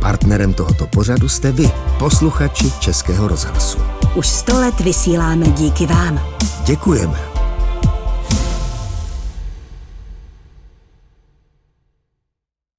Partnerem 0.01 0.55
tohoto 0.55 0.87
pořadu 0.87 1.29
jste 1.29 1.53
vy, 1.53 1.71
posluchači 1.99 2.71
Českého 2.81 3.29
rozhlasu. 3.29 3.79
Už 4.17 4.27
sto 4.27 4.61
let 4.61 4.81
vysíláme 4.81 5.47
díky 5.49 5.87
vám. 5.87 6.21
Děkujeme. 6.67 7.32